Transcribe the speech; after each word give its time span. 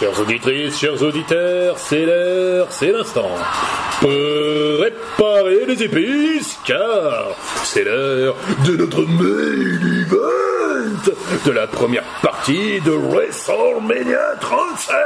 Chères 0.00 0.18
auditrices, 0.18 0.78
chers 0.78 1.02
auditeurs, 1.02 1.76
c'est 1.76 2.06
l'heure, 2.06 2.68
c'est 2.70 2.90
l'instant. 2.90 3.28
Préparez 4.00 5.66
les 5.66 5.82
épices, 5.82 6.58
car 6.64 7.36
c'est 7.64 7.84
l'heure 7.84 8.34
de 8.64 8.76
notre 8.76 9.02
main 9.02 9.76
event 10.00 11.12
de 11.44 11.50
la 11.50 11.66
première 11.66 12.04
partie 12.22 12.80
de 12.80 12.92
WrestleMania 12.92 14.36
37. 14.40 14.96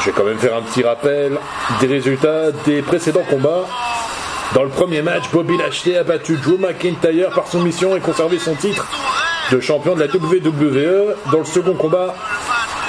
Je 0.00 0.04
vais 0.04 0.12
quand 0.12 0.24
même 0.24 0.38
faire 0.38 0.56
un 0.56 0.62
petit 0.62 0.82
rappel 0.82 1.38
des 1.80 1.86
résultats 1.86 2.50
des 2.66 2.82
précédents 2.82 3.24
combats. 3.30 3.64
Dans 4.52 4.62
le 4.62 4.68
premier 4.68 5.00
match, 5.00 5.30
Bobby 5.32 5.56
Lashley 5.56 5.96
a 5.96 6.04
battu 6.04 6.36
Drew 6.36 6.58
McIntyre 6.58 7.30
par 7.30 7.48
soumission 7.48 7.96
et 7.96 8.00
conservé 8.00 8.38
son 8.38 8.54
titre 8.56 8.86
de 9.50 9.60
champion 9.60 9.94
de 9.94 10.00
la 10.00 10.06
WWE. 10.06 11.14
Dans 11.30 11.38
le 11.38 11.44
second 11.44 11.74
combat, 11.74 12.14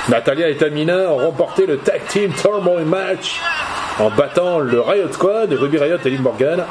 Natalia 0.10 0.50
et 0.50 0.58
Tamina 0.58 1.12
ont 1.12 1.18
remporté 1.18 1.66
le 1.66 1.78
Tag 1.78 2.02
Team 2.08 2.32
Turmoil 2.32 2.86
Match 2.86 3.40
en 4.00 4.10
battant 4.10 4.60
le 4.60 4.80
Riot 4.80 5.12
Squad, 5.12 5.52
Ruby 5.52 5.78
Riot 5.78 5.98
et 6.04 6.10
Liv 6.10 6.22
Morgan, 6.22 6.64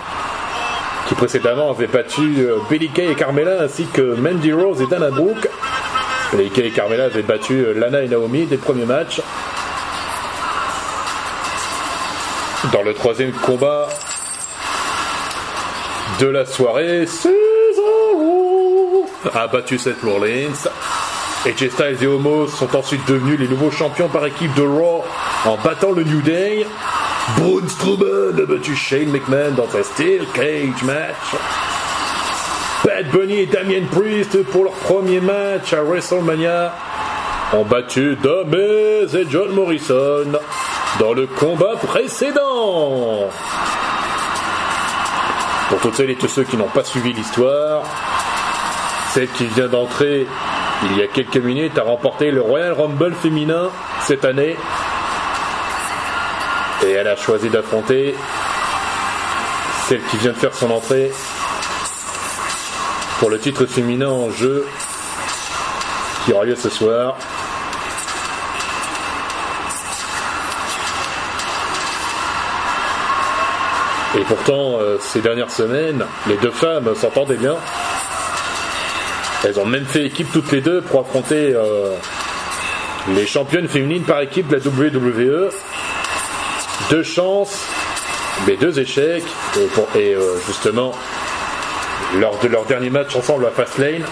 qui 1.09 1.15
précédemment 1.15 1.71
avaient 1.71 1.87
battu 1.87 2.39
euh, 2.39 2.59
Billy 2.71 2.89
Kay 2.89 3.11
et 3.11 3.15
Carmella 3.15 3.62
ainsi 3.62 3.87
que 3.87 4.15
Mandy 4.15 4.53
Rose 4.53 4.81
et 4.83 4.87
Dana 4.87 5.11
Brooke. 5.11 5.49
Billy 6.33 6.51
Kay 6.51 6.67
et 6.67 6.71
Carmella 6.71 7.05
avaient 7.05 7.23
battu 7.23 7.55
euh, 7.55 7.75
Lana 7.75 8.03
et 8.03 8.09
Naomi 8.09 8.47
des 8.47 8.57
premiers 8.57 8.87
matchs. 8.87 9.21
Dans 12.73 12.83
le 12.83 12.95
troisième 12.95 13.33
combat 13.33 13.89
de 16.19 16.27
la 16.27 16.47
soirée, 16.47 17.07
Cesaro 17.07 17.55
a 19.35 19.47
battu 19.48 19.79
Seth 19.79 20.03
Rollins. 20.03 20.69
AJ 21.45 21.70
Styles 21.70 22.03
et 22.03 22.06
Homos 22.06 22.48
sont 22.48 22.75
ensuite 22.77 23.06
devenus 23.06 23.39
les 23.39 23.48
nouveaux 23.48 23.70
champions 23.70 24.09
par 24.09 24.27
équipe 24.27 24.53
de 24.55 24.62
Raw 24.62 25.05
en 25.45 25.56
battant 25.56 25.92
le 25.92 26.03
New 26.05 26.20
Day. 26.20 26.67
Braun 27.39 27.69
Strowman 27.69 28.41
a 28.41 28.47
battu 28.47 28.75
Shane 28.75 29.11
McMahon 29.11 29.53
dans 29.53 29.77
un 29.77 29.83
Steel 29.83 30.27
Cage 30.33 30.83
match. 30.83 31.41
Bad 32.84 33.11
Bunny 33.11 33.41
et 33.41 33.47
Damien 33.47 33.84
Priest 33.91 34.42
pour 34.45 34.65
leur 34.65 34.73
premier 34.73 35.20
match 35.20 35.72
à 35.72 35.83
WrestleMania 35.83 36.72
ont 37.53 37.65
battu 37.65 38.17
Miz 38.47 39.15
et 39.15 39.27
John 39.31 39.50
Morrison 39.50 40.39
dans 40.98 41.12
le 41.12 41.27
combat 41.27 41.77
précédent. 41.83 43.28
Pour 45.69 45.81
toutes 45.81 45.95
celles 45.95 46.11
et 46.11 46.17
tous 46.17 46.28
ceux 46.28 46.45
qui 46.45 46.56
n'ont 46.56 46.69
pas 46.69 46.84
suivi 46.84 47.12
l'histoire, 47.12 47.83
celle 49.17 49.28
qui 49.28 49.47
vient 49.47 49.69
d'entrer 49.69 50.27
il 50.84 50.98
y 50.98 51.03
a 51.03 51.06
quelques 51.06 51.39
minutes 51.39 51.78
a 51.78 51.83
remporté 51.84 52.31
le 52.31 52.42
Royal 52.42 52.75
Rumble 52.75 53.14
féminin 53.14 53.70
cette 54.03 54.27
année. 54.27 54.55
Et 56.84 56.91
elle 56.91 57.09
a 57.09 57.17
choisi 57.17 57.48
d'affronter 57.48 58.14
celle 59.89 60.03
qui 60.11 60.19
vient 60.19 60.33
de 60.33 60.37
faire 60.37 60.53
son 60.55 60.70
entrée 60.70 61.11
pour 63.19 63.31
le 63.31 63.39
titre 63.39 63.64
féminin 63.64 64.11
en 64.11 64.31
jeu 64.31 64.67
qui 66.27 66.34
aura 66.34 66.44
lieu 66.44 66.55
ce 66.55 66.69
soir. 66.69 67.17
Et 74.19 74.25
pourtant, 74.25 74.78
euh, 74.78 74.98
ces 75.00 75.22
dernières 75.22 75.50
semaines, 75.50 76.05
les 76.27 76.37
deux 76.37 76.50
femmes 76.50 76.94
s'entendaient 76.94 77.37
bien. 77.37 77.56
Elles 79.47 79.61
ont 79.61 79.64
même 79.64 79.84
fait 79.86 80.05
équipe 80.05 80.27
toutes 80.33 80.50
les 80.50 80.61
deux 80.61 80.80
pour 80.80 81.00
affronter 81.00 81.52
euh, 81.55 81.94
les 83.14 83.27
championnes 83.27 83.69
féminines 83.69 84.03
par 84.03 84.20
équipe 84.20 84.48
de 84.48 84.56
la 84.56 84.61
WWE. 84.66 85.50
Deux 86.91 87.03
chances, 87.04 87.65
mais 88.47 88.56
deux 88.56 88.81
échecs. 88.81 89.22
Et, 89.56 89.66
pour- 89.66 89.88
et, 89.94 90.15
euh, 90.15 90.37
justement, 90.48 90.91
lors 92.16 92.37
de 92.41 92.48
leur 92.48 92.65
dernier 92.65 92.91
match 92.91 93.15
ensemble 93.15 93.47
à 93.47 93.50
Fastlane, 93.50 94.04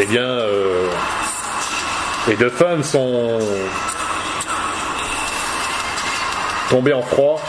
eh 0.00 0.06
bien, 0.06 0.22
euh, 0.24 0.88
les 2.26 2.34
deux 2.34 2.50
femmes 2.50 2.82
sont 2.82 3.38
tombées 6.68 6.94
en 6.94 7.02
froid. 7.02 7.40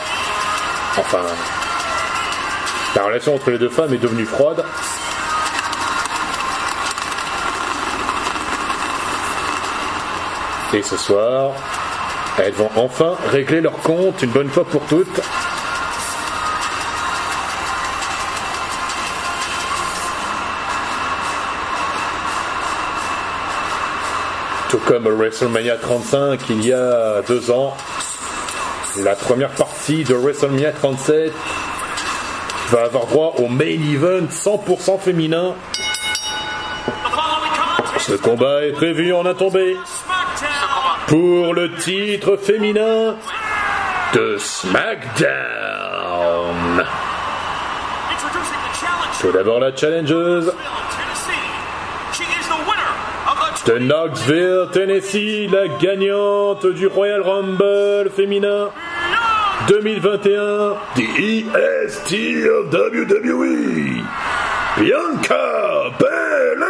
Enfin, 0.97 1.21
la 2.95 3.03
relation 3.03 3.33
entre 3.35 3.49
les 3.49 3.57
deux 3.57 3.69
femmes 3.69 3.93
est 3.93 3.97
devenue 3.97 4.25
froide. 4.25 4.63
Et 10.75 10.83
ce 10.83 10.97
soir, 10.97 11.53
elles 12.37 12.51
vont 12.51 12.69
enfin 12.75 13.15
régler 13.31 13.61
leur 13.61 13.77
compte 13.77 14.21
une 14.21 14.31
bonne 14.31 14.49
fois 14.49 14.65
pour 14.65 14.81
toutes. 14.87 15.21
Tout 24.69 24.79
comme 24.79 25.07
WrestleMania 25.07 25.77
35 25.77 26.41
il 26.49 26.65
y 26.65 26.73
a 26.73 27.21
deux 27.21 27.51
ans, 27.51 27.73
la 28.97 29.15
première 29.15 29.51
partie 29.51 30.03
de 30.03 30.13
WrestleMania 30.13 30.73
37 30.73 31.31
va 32.71 32.83
avoir 32.83 33.05
droit 33.05 33.35
au 33.37 33.47
main 33.47 33.63
event 33.63 34.27
100% 34.29 34.99
féminin. 34.99 35.55
Ce 37.99 38.13
combat 38.13 38.65
est 38.65 38.73
prévu 38.73 39.13
en 39.13 39.25
un 39.25 39.33
tombé 39.33 39.77
pour 41.07 41.53
le 41.53 41.71
titre 41.75 42.37
féminin 42.37 43.15
de 44.13 44.37
SmackDown. 44.37 45.25
Tout 49.21 49.31
d'abord 49.31 49.59
la 49.59 49.75
challengeuse 49.75 50.53
de 53.65 53.79
Knoxville, 53.79 54.67
Tennessee, 54.71 55.47
la 55.51 55.67
gagnante 55.67 56.67
du 56.67 56.85
Royal 56.85 57.21
Rumble 57.21 58.11
féminin 58.15 58.69
2021, 59.67 60.75
the 60.95 61.01
EST 61.17 62.13
of 62.47 62.71
WWE, 62.71 64.03
Bianca 64.77 65.89
Belair. 65.97 66.65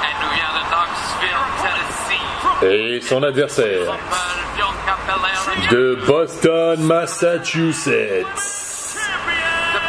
Elle 0.00 0.16
nous 0.22 0.32
vient 0.32 0.52
de 0.56 0.62
Knoxville, 0.70 1.44
Tennessee. 1.60 2.24
Et 2.64 3.00
son 3.00 3.22
adversaire 3.24 3.98
de 5.70 5.98
Boston, 6.06 6.80
Massachusetts. 6.82 8.26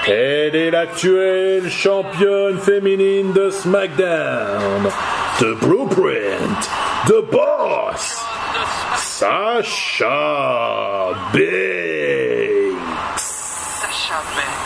Elle 0.07 0.55
est 0.55 0.71
l'actuelle 0.71 1.69
championne 1.69 2.57
féminine 2.59 3.31
de 3.31 3.49
SmackDown, 3.51 4.89
The 5.39 5.53
Blueprint, 5.61 6.69
The 7.05 7.21
Boss, 7.31 8.25
Sasha 8.95 10.09
Banks. 11.31 11.43
Sacha 13.17 14.19
Banks. 14.35 14.63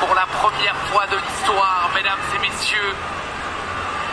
Pour 0.00 0.14
la 0.14 0.26
première 0.26 0.76
fois 0.90 1.06
de 1.06 1.16
l'histoire, 1.16 1.90
mesdames 1.94 2.18
et 2.34 2.40
messieurs, 2.40 2.94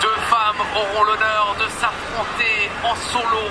deux 0.02 0.22
femmes 0.30 0.62
auront 0.76 1.04
l'honneur 1.04 1.56
de 1.60 1.66
s'affronter 1.80 2.70
en 2.84 2.96
solo 2.96 3.44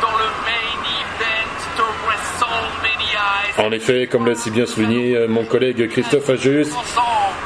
dans 0.00 0.12
le 0.12 0.24
main 0.44 0.70
event 0.84 1.60
de 1.76 1.82
WrestleMania. 2.06 3.66
En 3.66 3.72
effet, 3.72 4.06
comme 4.06 4.26
l'a 4.26 4.34
si 4.34 4.50
bien 4.50 4.66
souligné 4.66 5.14
euh, 5.14 5.28
mon 5.28 5.44
collègue 5.44 5.88
Christophe 5.88 6.30
Ajus, 6.30 6.68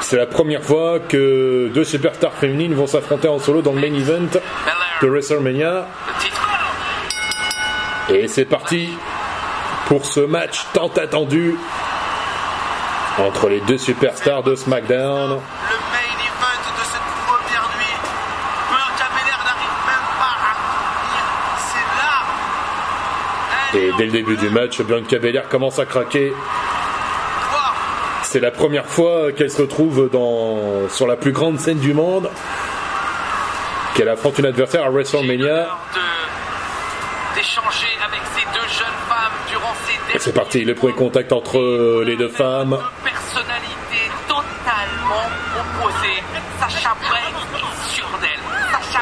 c'est 0.01 0.17
la 0.17 0.25
première 0.25 0.63
fois 0.63 0.99
que 0.99 1.69
deux 1.73 1.83
superstars 1.83 2.33
féminines 2.33 2.73
vont 2.73 2.87
s'affronter 2.87 3.27
en 3.27 3.39
solo 3.39 3.61
dans 3.61 3.73
le 3.73 3.81
main 3.81 3.93
event 3.93 4.39
de 5.01 5.07
WrestleMania. 5.07 5.87
Et 8.09 8.27
c'est 8.27 8.45
parti 8.45 8.89
pour 9.87 10.05
ce 10.05 10.19
match 10.19 10.65
tant 10.73 10.89
attendu 10.89 11.55
entre 13.17 13.49
les 13.49 13.61
deux 13.61 13.77
superstars 13.77 14.43
de 14.43 14.55
SmackDown. 14.55 15.31
Le 15.31 15.84
Et 23.75 23.91
dès 23.97 24.05
le 24.05 24.11
début 24.11 24.37
du 24.37 24.49
match, 24.49 24.79
Bianca 24.81 25.19
Belair 25.19 25.49
commence 25.49 25.79
à 25.79 25.85
craquer. 25.85 26.33
C'est 28.23 28.39
la 28.39 28.51
première 28.51 28.85
fois 28.85 29.31
qu'elle 29.33 29.51
se 29.51 29.61
retrouve 29.61 30.09
dans, 30.11 30.87
sur 30.89 31.07
la 31.07 31.15
plus 31.15 31.31
grande 31.31 31.59
scène 31.59 31.77
du 31.79 31.93
monde, 31.93 32.29
qu'elle 33.93 34.09
affronte 34.09 34.39
une 34.39 34.45
adversaire 34.47 34.83
à 34.85 34.89
WrestleMania. 34.89 35.45
l'honneur 35.45 35.77
de- 35.93 37.35
d'échanger 37.35 37.87
avec 38.05 38.21
ces 38.35 38.45
deux 38.53 38.67
jeunes 38.67 38.99
femmes 39.09 39.33
durant 39.49 39.73
ces 39.85 39.93
Et 39.93 39.97
derniers 40.07 40.19
c'est 40.19 40.33
parti, 40.33 40.63
le 40.65 40.73
premier 40.73 40.93
contact 40.93 41.31
entre 41.33 42.03
les 42.05 42.15
deux 42.15 42.29
femmes. 42.29 42.77
Totalement 44.27 45.29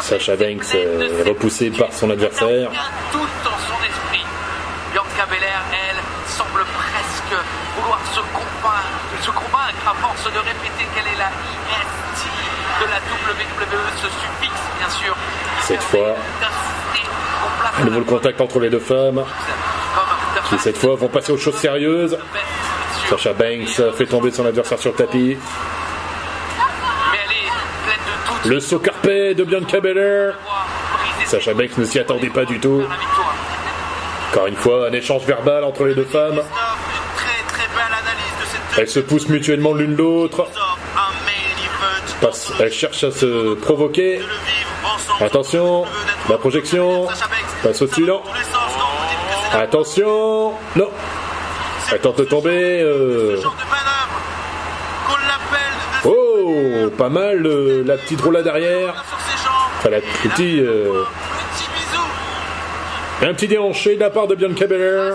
Sacha 0.01 0.35
Banks 0.35 0.75
est 0.75 1.23
repoussé 1.29 1.69
par 1.71 1.91
son 1.93 2.09
adversaire. 2.09 2.69
Tout 3.11 3.19
dans 3.43 3.51
son 3.51 3.79
esprit. 3.85 4.25
Bianca 4.91 5.25
Belair, 5.29 5.61
elle, 5.71 5.97
semble 6.27 6.63
presque 6.65 7.33
vouloir 7.79 7.99
se 8.13 8.19
convaincre, 8.19 9.23
se 9.23 9.31
convaincre 9.31 9.83
à 9.87 9.93
force 10.01 10.23
de 10.25 10.37
répéter 10.39 10.85
qu'elle 10.93 11.07
est 11.13 11.17
la 11.17 11.29
IST 11.71 12.27
de 12.81 12.85
la 12.89 12.97
WWE. 12.99 13.79
Ce 13.97 14.07
suffixe, 14.09 14.61
bien 14.79 14.89
sûr. 14.89 15.15
qui 15.15 15.65
Cette 15.67 15.79
permet 15.79 15.82
fois, 15.97 16.15
À 17.79 17.83
nouveau 17.83 17.99
le 17.99 18.05
contact 18.05 18.41
entre 18.41 18.59
les 18.59 18.69
deux 18.69 18.79
femmes, 18.79 19.23
qui 20.49 20.57
cette 20.57 20.77
fois 20.77 20.95
vont 20.95 21.07
passer 21.07 21.31
aux 21.31 21.37
choses 21.37 21.55
sérieuses. 21.55 22.17
Sacha 23.09 23.33
Banks 23.33 23.93
fait 23.95 24.05
tomber 24.05 24.31
son 24.31 24.45
adversaire 24.45 24.79
sur 24.79 24.91
le 24.91 24.97
tapis. 24.97 25.37
Le 28.45 28.59
saut 28.59 28.79
carpé 28.79 29.35
de 29.35 29.43
Bianca 29.43 29.79
Belair. 29.79 30.35
Sacha 31.25 31.53
Banks 31.53 31.77
ne 31.77 31.85
s'y 31.85 31.99
attendait 31.99 32.29
pas 32.29 32.45
du 32.45 32.59
tout. 32.59 32.83
Encore 34.31 34.47
une 34.47 34.55
fois, 34.55 34.87
un 34.87 34.93
échange 34.93 35.23
verbal 35.25 35.63
entre 35.63 35.85
les 35.85 35.93
deux 35.93 36.05
femmes. 36.05 36.41
Elles 38.77 38.89
se 38.89 38.99
poussent 38.99 39.29
mutuellement 39.29 39.73
l'une 39.73 39.95
l'autre. 39.95 40.47
Elles 42.59 42.73
cherchent 42.73 43.03
à 43.03 43.11
se 43.11 43.53
provoquer. 43.55 44.21
Attention, 45.21 45.85
la 46.29 46.37
projection. 46.37 47.07
Passe 47.61 47.81
au-dessus, 47.81 48.03
non. 48.03 48.21
Attention, 49.53 50.53
non. 50.75 50.89
Elle 51.91 51.99
tente 51.99 52.17
de 52.17 52.23
tomber. 52.25 52.81
euh, 52.81 53.37
Oh, 56.05 56.89
pas 56.97 57.09
mal 57.09 57.45
euh, 57.45 57.83
la 57.85 57.97
petite 57.97 58.19
roulade 58.21 58.45
jambes. 58.45 58.91
Enfin, 59.77 59.89
la 59.89 60.01
petit, 60.01 60.59
euh, 60.59 61.03
un 63.21 63.33
petit 63.33 63.47
déhanché 63.47 63.95
de 63.95 63.99
la 64.01 64.09
part 64.09 64.27
de 64.27 64.35
Bianca 64.35 64.65
Belair. 64.67 65.13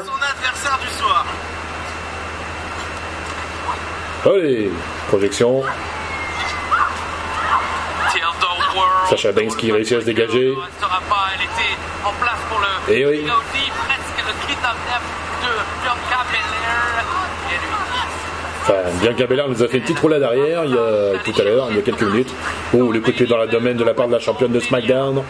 Allez, 4.25 4.71
projection. 5.09 5.63
Sacha 9.09 9.33
Banks 9.33 9.57
qui 9.57 9.73
réussit 9.73 9.97
à 9.97 10.01
se 10.01 10.07
dégager. 10.07 10.55
Eh 12.91 13.07
oui. 13.07 13.19
Et 13.19 13.23
dit 13.23 13.29
Enfin, 18.63 18.75
Bianca 19.01 19.27
Belair 19.27 19.49
nous 19.49 19.63
a 19.63 19.69
fait 19.69 19.79
une 19.79 19.83
petite 19.83 19.99
roulade 19.99 20.23
arrière 20.23 20.65
il 20.67 20.73
y 20.73 20.77
a 20.77 21.19
tout 21.25 21.33
à 21.41 21.45
l'heure, 21.45 21.69
il 21.71 21.77
y 21.77 21.79
a 21.79 21.83
quelques 21.83 22.03
minutes. 22.03 22.35
Oh, 22.75 22.93
le 22.93 23.01
coup 23.01 23.13
de 23.13 23.17
pied 23.17 23.27
dans 23.27 23.39
la 23.39 23.47
domaine 23.47 23.79
de 23.79 23.85
la 23.85 23.95
part 23.95 24.09
de 24.09 24.13
la 24.13 24.21
championne 24.21 24.53
de 24.53 24.61
SmackDown. 24.61 25.23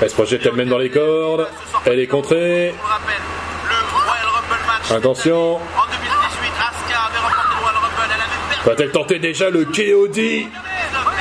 Elle 0.00 0.10
se 0.10 0.14
projette 0.14 0.44
elle-même 0.44 0.68
dans 0.68 0.78
les 0.78 0.90
cordes. 0.90 1.46
Elle 1.86 2.00
est 2.00 2.08
contrée. 2.08 2.74
Attention. 4.90 5.54
En 5.54 5.58
2018, 5.58 6.52
Asuka 6.58 7.00
avait 7.00 7.18
remporté 7.18 7.54
le 7.54 7.60
Royal 7.60 7.76
Rumble. 7.76 8.02
Elle 8.04 8.12
avait 8.12 8.22
perdu. 8.50 8.68
Va-t-elle 8.68 8.90
tenter 8.90 9.18
déjà 9.20 9.50
le 9.50 9.64
KOD 9.64 10.50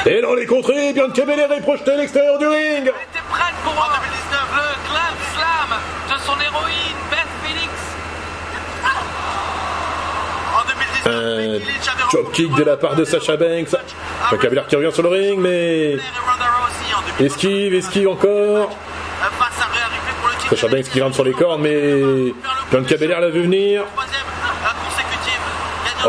Et 0.05 0.21
dans 0.21 0.33
les 0.33 0.45
contrées, 0.45 0.91
Bianca 0.91 1.23
Belair 1.23 1.49
est 1.51 1.61
projetée 1.61 1.91
à 1.91 1.95
l'extérieur 1.95 2.37
du 2.37 2.45
ring. 2.45 2.59
Elle 2.59 2.87
était 2.87 3.23
prête 3.29 3.55
pour 3.63 3.71
en 3.71 3.87
2019 3.87 4.41
le 4.53 4.61
Glam 4.89 5.15
Slam 5.33 5.69
de 6.09 6.17
son 6.21 6.37
héroïne 6.41 6.97
Beth 7.09 7.31
Phoenix. 7.41 7.71
En 10.53 10.61
2019, 10.67 11.07
Un 11.07 11.53
Becky 11.53 11.65
Lynch 11.65 11.87
avait 11.87 12.03
drop 12.11 12.27
kick 12.33 12.53
de 12.53 12.63
la 12.63 12.75
part 12.75 12.95
de 12.95 13.05
Sacha 13.05 13.37
Banks. 13.37 13.69
Bianca 14.29 14.49
Belair 14.49 14.67
qui 14.67 14.75
revient 14.75 14.91
sur 14.91 15.03
le 15.03 15.09
ring, 15.09 15.39
mais 15.39 15.91
et 15.91 15.95
Ronda 15.95 16.49
Rousey 16.59 16.93
en 16.95 17.01
2019. 17.17 17.21
esquive, 17.25 17.73
esquive 17.73 18.09
encore. 18.09 18.71
Sacha 20.49 20.67
Banks 20.67 20.89
qui 20.89 20.99
grimpe 20.99 21.13
sur 21.13 21.23
les 21.23 21.31
cordes, 21.33 21.61
mais 21.61 22.33
Bianca 22.71 22.97
Belair 22.97 23.21
l'a 23.21 23.29
vu 23.29 23.43
venir. 23.43 23.83
Euh. 23.83 23.85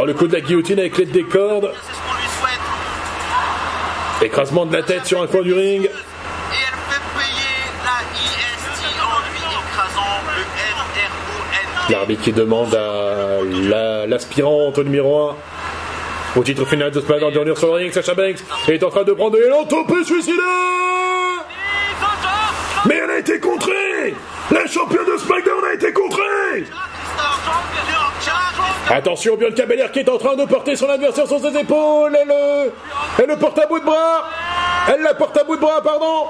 Oh, 0.00 0.04
le 0.04 0.14
coup 0.14 0.26
de 0.26 0.32
la 0.32 0.40
guillotine 0.40 0.80
avec 0.80 0.98
l'aide 0.98 1.12
des 1.12 1.22
cordes. 1.22 1.70
C'est 1.86 1.92
ce 1.92 1.98
qu'on 1.98 2.14
lui 2.14 2.26
souhaite. 2.40 2.58
Écrasement 4.24 4.64
de 4.66 4.72
la 4.74 4.82
tête 4.82 5.04
sur 5.04 5.20
un 5.22 5.26
coin 5.26 5.42
du 5.42 5.52
ring. 5.52 5.84
Et 5.84 5.88
elle 5.88 5.90
fait 5.90 7.02
payer 7.14 7.60
la 7.84 8.00
IST 8.16 8.84
en 9.02 9.18
lui 9.20 9.42
écrasant 9.68 10.22
le 10.34 10.42
MRON. 10.74 11.90
L'arbitre 11.90 12.22
qui 12.22 12.32
demande 12.32 12.74
à 12.74 13.40
la- 13.68 14.06
l'aspirante 14.06 14.78
numéro 14.78 15.28
1 15.30 15.36
au 16.36 16.42
titre 16.42 16.64
final 16.64 16.90
de 16.90 17.00
SmackDown 17.00 17.32
de 17.32 17.38
revenir 17.38 17.58
sur 17.58 17.68
le 17.68 17.74
ring. 17.74 17.92
Sacha 17.92 18.14
Banks 18.14 18.38
est 18.68 18.82
en 18.82 18.88
train 18.90 19.04
de 19.04 19.12
prendre 19.12 19.36
l'élan, 19.36 19.64
topé 19.64 20.02
suicidaire 20.04 20.42
Mais 22.86 22.96
elle 22.96 23.10
a 23.10 23.18
été 23.18 23.38
contrée 23.40 24.14
La 24.50 24.66
championne 24.66 25.06
de 25.06 25.18
SmackDown 25.18 25.64
a 25.70 25.74
été 25.74 25.92
contrée 25.92 26.64
Attention, 28.90 29.36
Bianca 29.36 29.64
Belair 29.66 29.90
qui 29.90 30.00
est 30.00 30.08
en 30.08 30.18
train 30.18 30.36
de 30.36 30.44
porter 30.44 30.76
son 30.76 30.88
adversaire 30.88 31.26
sur 31.26 31.40
ses 31.40 31.56
épaules. 31.58 32.16
Elle, 32.20 32.28
le- 32.28 32.72
elle 33.18 33.26
le 33.28 33.36
porte 33.36 33.58
à 33.58 33.66
bout 33.66 33.80
de 33.80 33.84
bras. 33.84 34.28
Elle 34.88 35.02
la 35.02 35.14
porte 35.14 35.36
à 35.38 35.44
bout 35.44 35.56
de 35.56 35.60
bras, 35.60 35.80
pardon. 35.82 36.28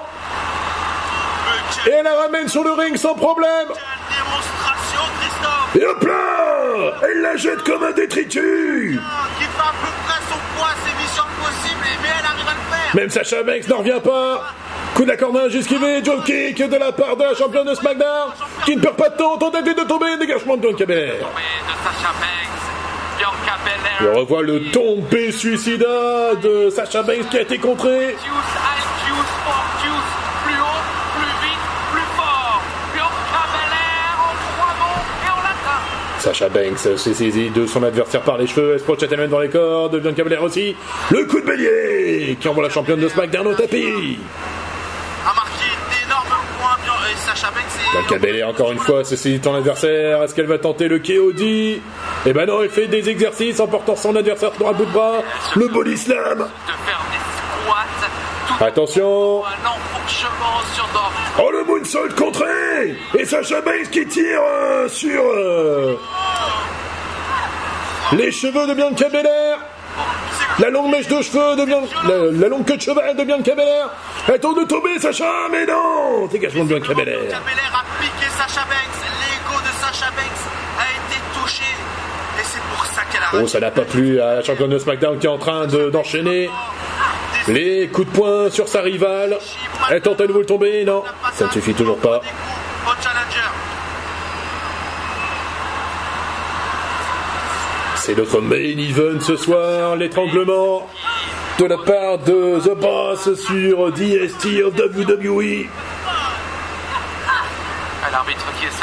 Et 1.87 1.91
elle 1.91 2.05
la 2.05 2.15
ramène 2.15 2.49
sur 2.49 2.63
le 2.63 2.73
ring 2.73 2.97
sans 2.97 3.15
problème. 3.15 3.69
Et 5.77 5.85
hop 5.85 6.05
là 6.05 6.93
Elle 7.03 7.21
la 7.23 7.37
jette 7.37 7.63
comme 7.65 7.83
un 7.83 7.91
détritus. 7.91 8.99
Même 12.95 13.11
Sacha 13.11 13.43
Banks 13.43 13.69
n'en 13.69 13.79
revient 13.79 14.01
pas 14.03 14.43
Coup 14.95 15.05
Joe 15.05 16.25
kick 16.25 16.63
de 16.69 16.77
la 16.77 16.93
part 16.93 17.17
de 17.17 17.25
la 17.25 17.35
championne 17.35 17.67
de 17.67 17.75
SmackDown 17.75 18.31
qui 18.65 18.77
ne 18.77 18.81
perd 18.81 18.95
pas 18.95 19.09
de 19.09 19.17
temps, 19.17 19.37
tentative 19.37 19.75
de 19.75 19.83
tomber, 19.83 20.17
dégagement 20.19 20.57
de 20.57 20.61
Bianca 20.63 20.87
Belair. 20.87 21.15
Et 24.01 24.07
on 24.07 24.15
revoit 24.15 24.43
le 24.43 24.71
tombé 24.71 25.33
suicida 25.33 26.35
de 26.43 26.69
Sacha 26.71 27.03
Banks 27.03 27.29
qui 27.31 27.39
a 27.39 27.43
été 27.43 27.59
contré. 27.59 28.17
Sacha 36.19 36.49
Banks 36.49 36.79
s'est 36.79 36.97
saisi 36.97 37.51
de 37.51 37.67
son 37.67 37.83
adversaire 37.83 38.23
par 38.23 38.39
les 38.39 38.47
cheveux, 38.47 38.73
elle 38.73 38.81
se 38.81 38.85
projette 38.85 39.13
elle-même 39.13 39.29
dans 39.29 39.41
les 39.41 39.51
cordes, 39.51 40.01
Bianca 40.01 40.25
Belair 40.25 40.43
aussi. 40.43 40.75
Le 41.11 41.27
coup 41.27 41.39
de 41.39 41.45
bélier 41.45 42.37
qui 42.41 42.49
envoie 42.49 42.63
la 42.63 42.71
championne 42.71 43.01
de 43.01 43.09
SmackDown 43.09 43.47
au 43.47 43.55
tapis. 43.55 44.19
A 45.23 45.35
marqué 45.35 45.69
d'énormes 45.91 46.27
points, 46.59 46.79
bien, 46.83 46.95
et 47.11 47.84
Belair 48.19 48.49
encore 48.49 48.73
une 48.73 48.79
fois 48.79 49.03
de 49.03 49.39
ton 49.39 49.55
adversaire. 49.55 50.23
Est-ce 50.23 50.35
qu'elle 50.35 50.47
va 50.47 50.59
tenter 50.59 50.89
le 50.89 50.99
KOD 50.99 51.41
Eh 52.27 52.33
ben 52.33 52.47
non, 52.47 52.63
elle 52.63 52.71
fait 52.71 52.87
des 52.87 53.09
exercices 53.09 53.61
en 53.61 53.67
portant 53.67 53.97
son 53.97 54.15
adversaire 54.17 54.51
dans 54.59 54.69
un 54.69 54.73
bout 54.73 54.85
de 54.85 54.93
bras. 54.93 55.23
Le 55.57 55.69
body 55.69 55.97
slam. 55.97 56.39
De 56.39 56.45
faire 56.45 57.03
des 57.11 57.67
squats, 57.67 58.57
tout 58.59 58.65
Attention. 58.65 59.43
Oh 61.39 61.51
le 61.51 61.65
moonsault 61.65 62.15
contré 62.17 62.97
Et 63.19 63.25
Sacha 63.25 63.61
Banks 63.61 63.91
qui 63.91 64.07
tire 64.07 64.41
euh, 64.43 64.89
sur 64.89 65.23
euh, 65.23 65.99
les 68.13 68.31
cheveux 68.31 68.67
de 68.67 68.75
Bianca 68.75 69.09
Belair. 69.09 69.59
La 70.59 70.71
longue 70.71 70.91
mèche 70.91 71.09
de 71.09 71.21
cheveux 71.23 71.57
de 71.57 71.65
Bianca... 71.65 71.89
La, 72.07 72.17
la 72.41 72.49
longue 72.49 72.65
queue 72.65 72.77
de 72.77 72.83
cheval 72.83 73.17
de 73.17 73.25
Bianca 73.25 73.55
Belair. 73.55 73.91
Elle 74.29 74.41
tente 74.41 74.59
de 74.59 74.65
tomber 74.65 74.99
Sacha, 75.01 75.49
mais 75.51 75.67
non 75.67 76.27
Dégagement 76.27 76.65
de 76.65 76.69
Bianca 76.69 76.95
Belair. 76.95 77.19
Sacha 78.37 78.65
Banks, 78.67 79.01
l'ego 79.21 79.61
de 79.61 79.73
Sacha 79.81 80.11
Banks 80.11 80.45
a 80.79 80.87
été 80.91 81.21
touché, 81.35 81.63
et 81.65 82.43
c'est 82.45 82.61
pour 82.75 82.85
ça 82.87 83.03
qu'elle 83.11 83.23
a 83.23 83.43
Oh, 83.43 83.47
ça 83.47 83.61
n'a 83.61 83.71
pas 83.71 83.83
plu 83.83 84.21
à 84.21 84.37
la 84.37 84.43
championne 84.43 84.71
de 84.71 84.79
SmackDown 84.79 85.19
qui 85.19 85.27
est 85.27 85.31
en 85.31 85.39
train 85.39 85.67
de- 85.67 85.91
d'enchaîner. 85.91 86.51
Les 87.49 87.89
coups 87.89 88.09
de 88.11 88.13
poing 88.17 88.51
sur 88.51 88.69
sa 88.69 88.81
rivale. 88.81 89.37
Elle 89.91 90.01
tente 90.01 90.21
à 90.21 90.27
nouveau 90.27 90.41
de 90.41 90.47
tomber, 90.47 90.85
non, 90.85 91.03
ça 91.35 91.47
ne 91.47 91.51
suffit 91.51 91.75
toujours 91.75 91.99
pas. 91.99 92.21
C'est 97.97 98.17
notre 98.17 98.41
main 98.41 98.57
event 98.57 99.21
ce 99.21 99.37
soir, 99.37 99.97
l'étranglement 99.97 100.87
de 101.59 101.65
la 101.65 101.79
part 101.79 102.19
de 102.19 102.61
The 102.61 102.79
Boss 102.79 103.35
sur 103.35 103.93
DST 103.93 104.63
of 104.63 104.75
WWE. 104.77 105.67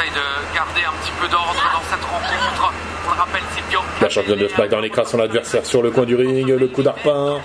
Essaye 0.02 0.14
de 0.14 0.54
garder 0.54 0.80
un 0.86 0.92
petit 1.02 1.12
peu 1.20 1.28
d'ordre 1.28 1.54
dans 1.72 1.82
cette 1.90 2.04
rencontre. 2.04 2.72
On 3.06 3.10
le 3.10 3.16
rappelle, 3.16 3.42
c'est 3.54 3.68
Bianca. 3.68 3.86
La 4.00 4.08
championne 4.08 4.38
de. 4.38 4.48
SmackDown 4.48 4.84
écrase 4.84 5.10
son 5.10 5.20
adversaire 5.20 5.64
sur 5.66 5.82
le 5.82 5.90
coin 5.90 6.04
du 6.04 6.16
ring, 6.16 6.48
le 6.48 6.66
coup 6.68 6.82
d'arpin, 6.82 7.40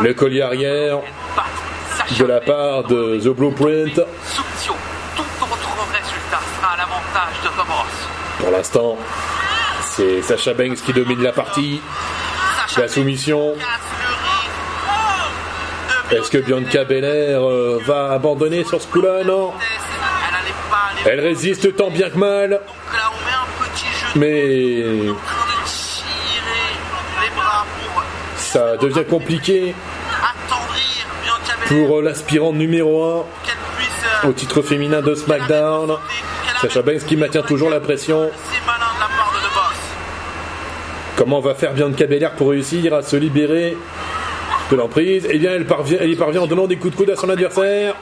le 0.00 0.14
collier 0.14 0.42
arrière 0.42 0.98
de 2.18 2.24
la 2.24 2.40
part 2.40 2.84
de 2.84 3.18
The 3.22 3.28
Blueprint. 3.28 4.00
Soumission. 4.24 4.74
Tout 5.16 5.22
autre 5.42 5.68
résultat 5.92 6.40
sera 6.56 6.72
à 6.72 6.76
l'avantage 6.76 7.42
de 7.44 7.48
Thomas. 7.48 7.84
Pour 8.38 8.50
l'instant, 8.50 8.96
c'est 9.82 10.22
Sacha 10.22 10.54
Banks 10.54 10.76
qui 10.76 10.92
domine 10.92 11.22
la 11.22 11.32
partie. 11.32 11.80
La 12.76 12.88
soumission. 12.88 13.54
Rythme 16.10 16.16
Est-ce 16.16 16.30
que 16.30 16.38
Bianca 16.38 16.84
Belair 16.84 17.42
euh, 17.42 17.80
va 17.84 18.12
abandonner 18.12 18.64
sur 18.64 18.80
ce 18.80 18.86
coup-là? 18.86 19.24
Non. 19.24 19.52
Elle 21.04 21.20
résiste 21.20 21.76
tant 21.76 21.90
bien 21.90 22.10
que 22.10 22.18
mal, 22.18 22.60
mais 24.16 24.84
ça 28.36 28.76
devient 28.76 29.04
compliqué 29.08 29.74
pour 31.68 32.00
l'aspirante 32.00 32.54
numéro 32.54 33.04
1 33.04 33.24
qu'elle 33.44 33.54
puisse 33.76 34.04
euh, 34.24 34.28
au 34.28 34.32
titre 34.32 34.62
féminin 34.62 35.02
de 35.02 35.14
SmackDown. 35.14 35.96
Sacha 36.62 36.82
Banks 36.82 37.04
qui 37.04 37.16
maintient 37.16 37.42
toujours 37.42 37.70
la 37.70 37.80
pression. 37.80 38.30
Comment 41.16 41.40
va 41.40 41.54
faire 41.54 41.74
Bianca 41.74 42.06
Belair 42.06 42.32
pour 42.32 42.50
réussir 42.50 42.94
à 42.94 43.02
se 43.02 43.16
libérer 43.16 43.76
de 44.70 44.76
l'emprise? 44.76 45.26
Eh 45.30 45.38
bien, 45.38 45.52
elle, 45.52 45.66
parvient, 45.66 45.98
elle 46.00 46.10
y 46.10 46.16
parvient 46.16 46.42
en 46.42 46.46
donnant 46.46 46.66
des 46.66 46.76
coups 46.76 46.92
de 46.92 46.96
coude 46.96 47.10
à 47.10 47.16
son 47.16 47.28
adversaire. 47.28 47.94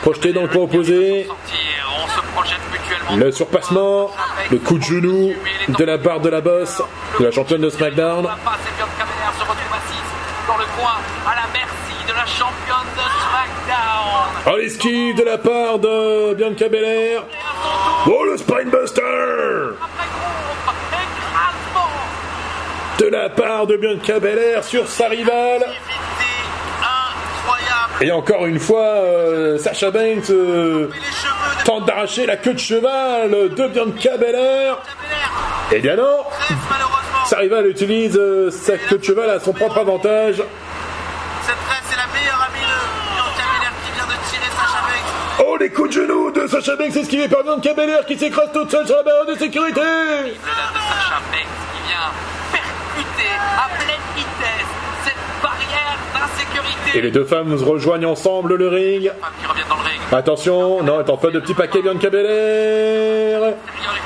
Projeté 0.00 0.32
dans 0.32 0.42
le 0.42 0.48
coin 0.48 0.62
opposé. 0.62 1.26
On 1.28 2.08
se 2.08 2.20
projette 2.32 2.58
mutuellement. 2.72 2.93
Le 3.16 3.30
surpassement, 3.30 4.10
le 4.50 4.58
coup 4.58 4.78
de 4.78 4.84
genou 4.84 5.32
de 5.68 5.84
la 5.84 5.96
barre 5.96 6.20
de 6.20 6.28
la 6.30 6.40
bosse 6.40 6.82
de 7.18 7.24
la 7.24 7.30
championne 7.30 7.60
de 7.60 7.70
SmackDown. 7.70 8.24
Dans 8.24 8.30
le 14.56 14.66
de 14.66 15.22
la 15.22 15.22
de 15.22 15.24
la 15.24 15.38
part 15.38 15.78
de 15.78 16.34
Bianca 16.34 16.68
Belair. 16.68 17.24
Oh, 18.06 18.24
le 18.24 18.36
Spinebuster 18.36 19.74
de 22.98 23.06
la 23.06 23.28
part 23.28 23.66
de 23.66 23.76
Bianca 23.76 24.20
Belair 24.20 24.62
sur 24.62 24.86
sa 24.88 25.08
rivale. 25.08 25.64
Et 28.00 28.10
encore 28.12 28.46
une 28.46 28.58
fois, 28.58 28.82
euh, 28.82 29.58
Sacha 29.58 29.90
Banks 29.90 30.30
euh, 30.30 30.88
tente 31.64 31.86
d'arracher 31.86 32.26
la 32.26 32.36
queue 32.36 32.52
de 32.52 32.58
cheval 32.58 33.30
de 33.30 33.68
Bianca 33.68 34.16
Belair. 34.18 34.78
Eh 35.72 35.80
bien 35.80 35.96
non. 35.96 36.18
Sa 37.26 37.38
rivale 37.38 37.68
utilise 37.68 38.16
euh, 38.16 38.50
sa 38.50 38.76
queue 38.76 38.98
de 38.98 39.04
cheval 39.04 39.30
à 39.30 39.40
son 39.40 39.52
propre 39.52 39.78
avantage. 39.78 40.36
Cette 40.36 41.56
tresse 41.66 41.92
est 41.92 41.96
la 41.96 42.06
meilleure 42.12 42.40
amie 42.42 42.60
de 42.60 43.14
Bianca 43.14 43.44
Belair 43.56 43.72
qui 43.82 43.92
vient 43.92 44.04
de 44.04 44.30
tirer 44.30 44.50
Sacha 44.50 44.82
Banks. 44.82 45.46
Oh, 45.46 45.56
les 45.56 45.70
coups 45.70 45.88
de 45.88 46.02
genoux 46.02 46.30
de 46.30 46.46
Sacha 46.46 46.76
Banks 46.76 46.96
esquivés 46.96 47.28
par 47.28 47.42
Bianca 47.42 47.72
Belair 47.72 48.04
qui 48.04 48.18
s'écrase 48.18 48.52
toute 48.52 48.70
seule 48.70 48.86
sur 48.86 48.96
la 48.96 49.02
barre 49.02 49.26
de 49.26 49.34
sécurité. 49.34 49.80
Le 49.80 50.28
de 50.28 50.34
Sacha 50.34 51.20
Banks 51.32 51.48
qui 51.72 51.88
vient 51.88 52.12
percuter 52.52 53.30
à 53.56 53.68
pleine 53.78 54.04
vitesse 54.14 54.68
cette 55.04 55.42
barrière 55.42 55.96
d'insécurité. 56.12 56.98
Et 56.98 57.00
les 57.00 57.10
deux 57.10 57.24
femmes 57.24 57.54
rejoignent 57.54 58.06
ensemble 58.06 58.56
le 58.56 58.68
ring. 58.68 59.10
Femmes 59.18 59.32
qui 59.40 59.46
reviennent 59.46 59.68
dans 59.68 59.76
le 59.76 59.82
ring. 59.82 59.93
Attention, 60.14 60.80
non, 60.84 61.00
elle 61.00 61.04
tente 61.04 61.20
pas 61.20 61.30
de 61.30 61.40
petit 61.40 61.54
paquet 61.54 61.82
Bianca 61.82 62.08
Belair. 62.08 63.54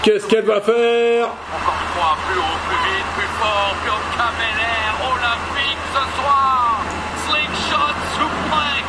Qu'est-ce 0.02 0.26
qu'elle 0.26 0.46
va 0.46 0.58
faire 0.62 1.26
Encore 1.26 1.74
fois, 1.92 2.16
plus 2.26 2.38
haut, 2.38 2.58
plus 2.66 2.80
vite, 2.88 3.04
plus 3.14 3.28
fort. 3.38 3.74
Bianca 3.84 4.32
Belair, 4.40 4.90
olympique 5.04 5.84
ce 5.92 6.00
soir. 6.16 6.80
Slingshot 7.28 7.96
suplex. 8.16 8.88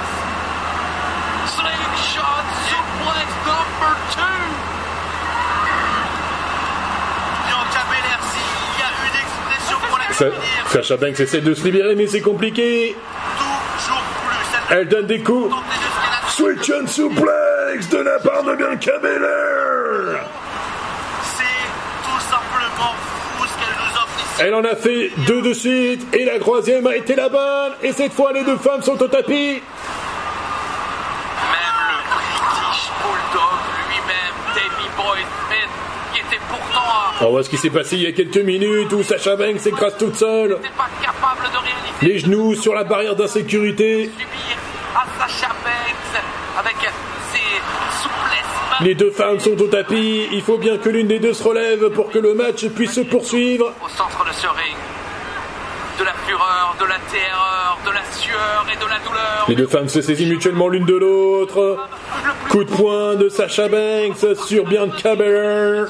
Slingshot 1.58 2.46
suplex 2.70 3.28
number 3.44 3.96
two. 4.16 4.48
Bianca 7.48 7.84
Belair, 7.92 8.20
s'il 8.32 8.80
y 8.80 8.82
a 8.82 8.92
une 9.04 9.18
expression 9.20 9.78
pour 9.90 9.98
la 9.98 10.08
définir, 10.08 10.68
Sacha 10.70 10.96
Banks 10.96 11.20
essaie 11.20 11.42
de 11.42 11.54
se 11.54 11.66
libérer, 11.66 11.96
mais 11.96 12.08
c'est 12.08 12.22
compliqué. 12.22 12.96
toujours 13.78 13.98
plus. 13.98 14.76
Elle 14.78 14.88
donne 14.88 15.08
des 15.08 15.20
coups. 15.20 15.54
Switch 16.40 16.70
and 16.72 16.88
suplex 16.88 17.90
de 17.90 17.98
la 17.98 18.18
part 18.20 18.44
de 18.44 18.56
Bianca 18.56 18.98
Belair. 19.02 20.24
C'est 21.36 21.44
tout 22.06 22.20
simplement 22.32 22.94
fou 23.38 23.46
ce 23.46 23.54
qu'elle 23.58 23.76
nous 23.76 23.96
offre 23.98 24.20
ici. 24.20 24.42
Elle 24.42 24.56
en 24.56 24.64
a 24.64 24.76
fait 24.78 25.12
deux 25.28 25.42
de 25.42 25.54
suite, 25.54 26.08
et 26.16 26.24
la 26.24 26.40
troisième 26.40 26.88
a 26.88 26.96
été 26.96 27.16
la 27.16 27.28
bonne. 27.28 27.74
Et 27.84 27.92
cette 27.92 28.14
fois, 28.14 28.32
les 28.32 28.46
deux 28.46 28.56
femmes 28.56 28.82
sont 28.82 29.02
au 29.04 29.08
tapis. 29.10 29.62
Même 31.52 31.80
le 31.90 31.98
British 32.08 32.90
Bulldog 33.04 33.60
lui-même, 33.90 34.36
Davey 34.56 34.90
Boy 34.96 35.20
Smith, 35.20 35.70
qui 36.14 36.20
était 36.22 36.42
pourtant 36.48 36.88
à- 36.88 37.26
On 37.26 37.32
voit 37.32 37.44
ce 37.44 37.50
qui 37.50 37.58
s'est 37.58 37.70
passé 37.70 37.98
il 37.98 38.04
y 38.04 38.08
a 38.08 38.14
quelques 38.14 38.38
minutes 38.38 38.94
où 38.94 39.04
Sacha 39.04 39.36
Banks 39.36 39.60
s'écrase 39.60 39.98
toute 39.98 40.16
seule. 40.16 40.52
n'était 40.52 40.70
pas 40.70 40.88
capable 41.04 41.52
de 41.52 41.58
réaliser 41.58 42.14
Les 42.14 42.20
genoux 42.20 42.56
sur 42.56 42.74
la 42.74 42.86
barrière 42.86 43.18
d'insécurité. 43.18 44.06
subir 44.06 44.58
à 44.96 45.04
Sacha 45.28 45.50
Banks 45.66 46.24
avec 46.60 46.76
ses 47.32 47.62
souplesses 48.02 48.60
Les 48.82 48.96
deux 48.96 49.12
femmes 49.12 49.40
sont 49.40 49.62
au 49.62 49.68
tapis. 49.68 50.28
Il 50.32 50.42
faut 50.42 50.58
bien 50.58 50.78
que 50.78 50.90
l'une 50.90 51.08
des 51.08 51.20
deux 51.20 51.34
se 51.34 51.44
relève 51.44 51.90
pour 51.90 52.10
que 52.10 52.20
le 52.20 52.34
match 52.34 52.66
puisse 52.68 52.94
se 52.94 53.02
poursuivre. 53.02 53.74
au 53.84 53.90
centre 53.90 54.26
de 54.26 54.34
ce 54.34 54.48
ring. 54.48 54.76
De 56.00 56.06
la 56.06 56.14
fureur, 56.26 56.76
de 56.80 56.86
la 56.86 56.96
terreur, 57.12 57.78
de 57.86 57.92
la 57.92 58.04
sueur 58.12 58.66
et 58.72 58.76
de 58.78 58.90
la 58.90 59.00
douleur. 59.00 59.46
Les 59.50 59.56
deux 59.56 59.68
femmes 59.68 59.90
se 59.90 60.02
saisissent 60.02 60.30
mutuellement 60.30 60.70
l'une 60.70 60.86
de 60.86 60.96
l'autre. 60.96 61.78
Coup 62.50 62.64
de 62.64 62.70
poing 62.70 63.16
de 63.16 63.28
Sacha 63.28 63.68
Banks 63.68 64.38
sur 64.48 64.64
Bianca 64.64 65.16
Belair. 65.16 65.88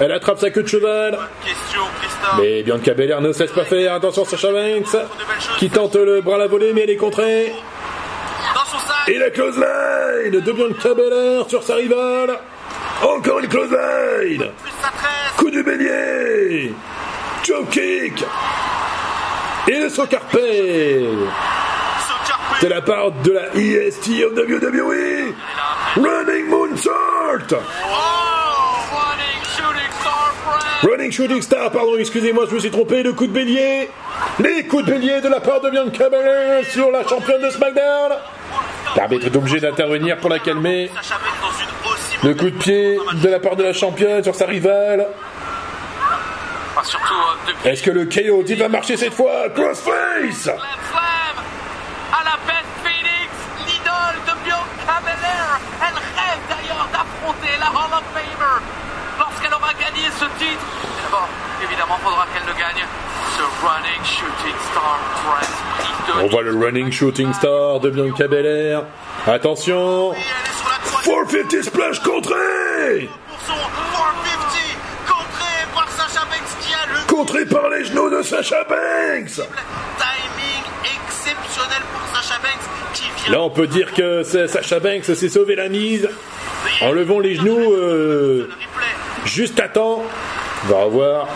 Elle 0.00 0.12
attrape 0.12 0.38
sa 0.38 0.50
queue 0.50 0.64
de 0.64 0.68
cheval. 0.68 1.18
Mais 2.38 2.62
Bianca 2.62 2.92
Belair 2.92 3.22
ne 3.22 3.32
cesse 3.32 3.52
pas 3.52 3.64
faire. 3.64 3.94
Attention 3.94 4.26
Sacha 4.26 4.52
Banks 4.52 4.96
qui 5.56 5.70
tente 5.70 5.96
le 5.96 6.20
bras 6.20 6.34
à 6.34 6.40
la 6.40 6.46
volée 6.46 6.72
mais 6.74 6.82
elle 6.82 6.90
est 6.90 6.96
contrée. 6.96 7.54
Et 9.06 9.18
la 9.18 9.30
close 9.30 9.56
line 9.56 10.40
de 10.40 10.52
Bianca 10.52 10.94
Belair 10.94 11.44
sur 11.48 11.62
sa 11.62 11.74
rivale. 11.74 12.38
Encore 13.02 13.40
une 13.40 13.48
close 13.48 13.70
line. 13.70 14.46
Coup 15.36 15.50
du 15.50 15.62
bélier. 15.62 16.72
Choke 17.46 17.68
kick. 17.70 18.24
Et 19.68 19.78
le 19.80 19.88
saut 19.90 20.06
carpé 20.06 20.38
Ce 22.00 22.28
carpé. 22.28 22.66
de 22.66 22.68
la 22.70 22.80
part 22.80 23.10
de 23.22 23.32
la 23.32 23.54
EST 23.54 24.24
of 24.24 24.32
WWE. 24.32 25.34
Running 25.96 26.48
Moonsault. 26.48 27.58
Running 30.82 31.10
Shooting 31.12 31.40
Star, 31.40 31.70
pardon, 31.70 31.96
excusez-moi, 31.98 32.44
je 32.50 32.54
me 32.54 32.60
suis 32.60 32.70
trompé, 32.70 33.02
le 33.02 33.12
coup 33.14 33.26
de 33.26 33.32
bélier. 33.32 33.88
Les 34.38 34.64
coups 34.66 34.84
de 34.84 34.92
bélier 34.92 35.20
de 35.22 35.28
la 35.28 35.40
part 35.40 35.60
de 35.60 35.70
Bianca 35.70 36.08
Belair 36.10 36.64
sur 36.66 36.90
la 36.90 37.06
championne 37.06 37.40
de 37.42 37.50
SmackDown. 37.50 38.12
L'arbitre 38.96 39.26
est 39.26 39.36
obligé 39.36 39.60
d'intervenir 39.60 40.16
pour 40.18 40.30
la 40.30 40.38
calmer. 40.38 40.90
Le 42.22 42.34
coup 42.34 42.50
de 42.50 42.56
pied 42.56 42.98
de 43.14 43.28
la 43.28 43.40
part 43.40 43.56
de 43.56 43.64
la 43.64 43.72
championne 43.72 44.22
sur 44.22 44.34
sa 44.34 44.46
rivale. 44.46 45.06
Est-ce 47.64 47.82
que 47.82 47.90
le 47.90 48.04
KO 48.06 48.42
dit 48.42 48.54
va 48.54 48.68
marcher 48.68 48.96
cette 48.96 49.14
fois? 49.14 49.48
Crossface. 49.54 50.50
Elle 55.80 55.94
rêve 55.94 56.40
d'ailleurs 56.48 56.88
d'affronter 56.92 57.52
la 57.58 57.68
Hall 57.68 57.92
of 57.92 58.04
Famer 58.12 58.60
lorsqu'elle 59.18 59.54
aura 59.54 59.72
gagné 59.74 60.08
ce 60.18 60.24
titre. 60.38 60.64
Évidemment, 61.62 61.98
faudra 62.02 62.26
qu'elle 62.32 62.46
le 62.46 62.52
gagne. 62.58 62.84
On 66.22 66.26
voit 66.28 66.42
le 66.42 66.56
Running 66.56 66.92
Shooting 66.92 67.32
Star 67.32 67.80
de 67.80 67.90
Bianca 67.90 68.28
Belair. 68.28 68.82
Attention 69.26 70.12
Et 70.12 70.16
elle 70.16 70.22
est 70.22 70.56
sur 70.58 70.68
la 70.68 70.78
troisième 70.84 71.26
450 71.48 71.62
Splash 71.64 71.98
contré 72.00 73.08
pour 73.28 73.38
son 73.46 73.54
450. 75.86 77.06
Contré 77.08 77.46
par 77.46 77.68
les 77.70 77.84
genoux 77.84 78.10
de 78.10 78.22
Sacha 78.22 78.64
Banks 78.64 79.32
timing 79.34 80.64
exceptionnel 80.84 81.82
pour 81.92 82.16
Sacha 82.16 82.38
Banks 82.40 82.68
qui 82.94 83.04
vient 83.24 83.32
Là, 83.32 83.40
on 83.42 83.50
peut 83.50 83.66
dire 83.66 83.92
que 83.94 84.22
c'est- 84.22 84.48
Sacha 84.48 84.78
Banks 84.80 85.04
s'est 85.04 85.28
sauvé 85.28 85.54
la 85.56 85.68
mise 85.68 86.08
en 86.82 86.92
levant 86.92 87.18
les 87.20 87.34
genoux 87.36 87.72
euh, 87.72 88.48
juste 89.24 89.58
à 89.60 89.68
temps. 89.68 90.02
On 90.64 90.68
va 90.68 90.84
revoir. 90.84 91.26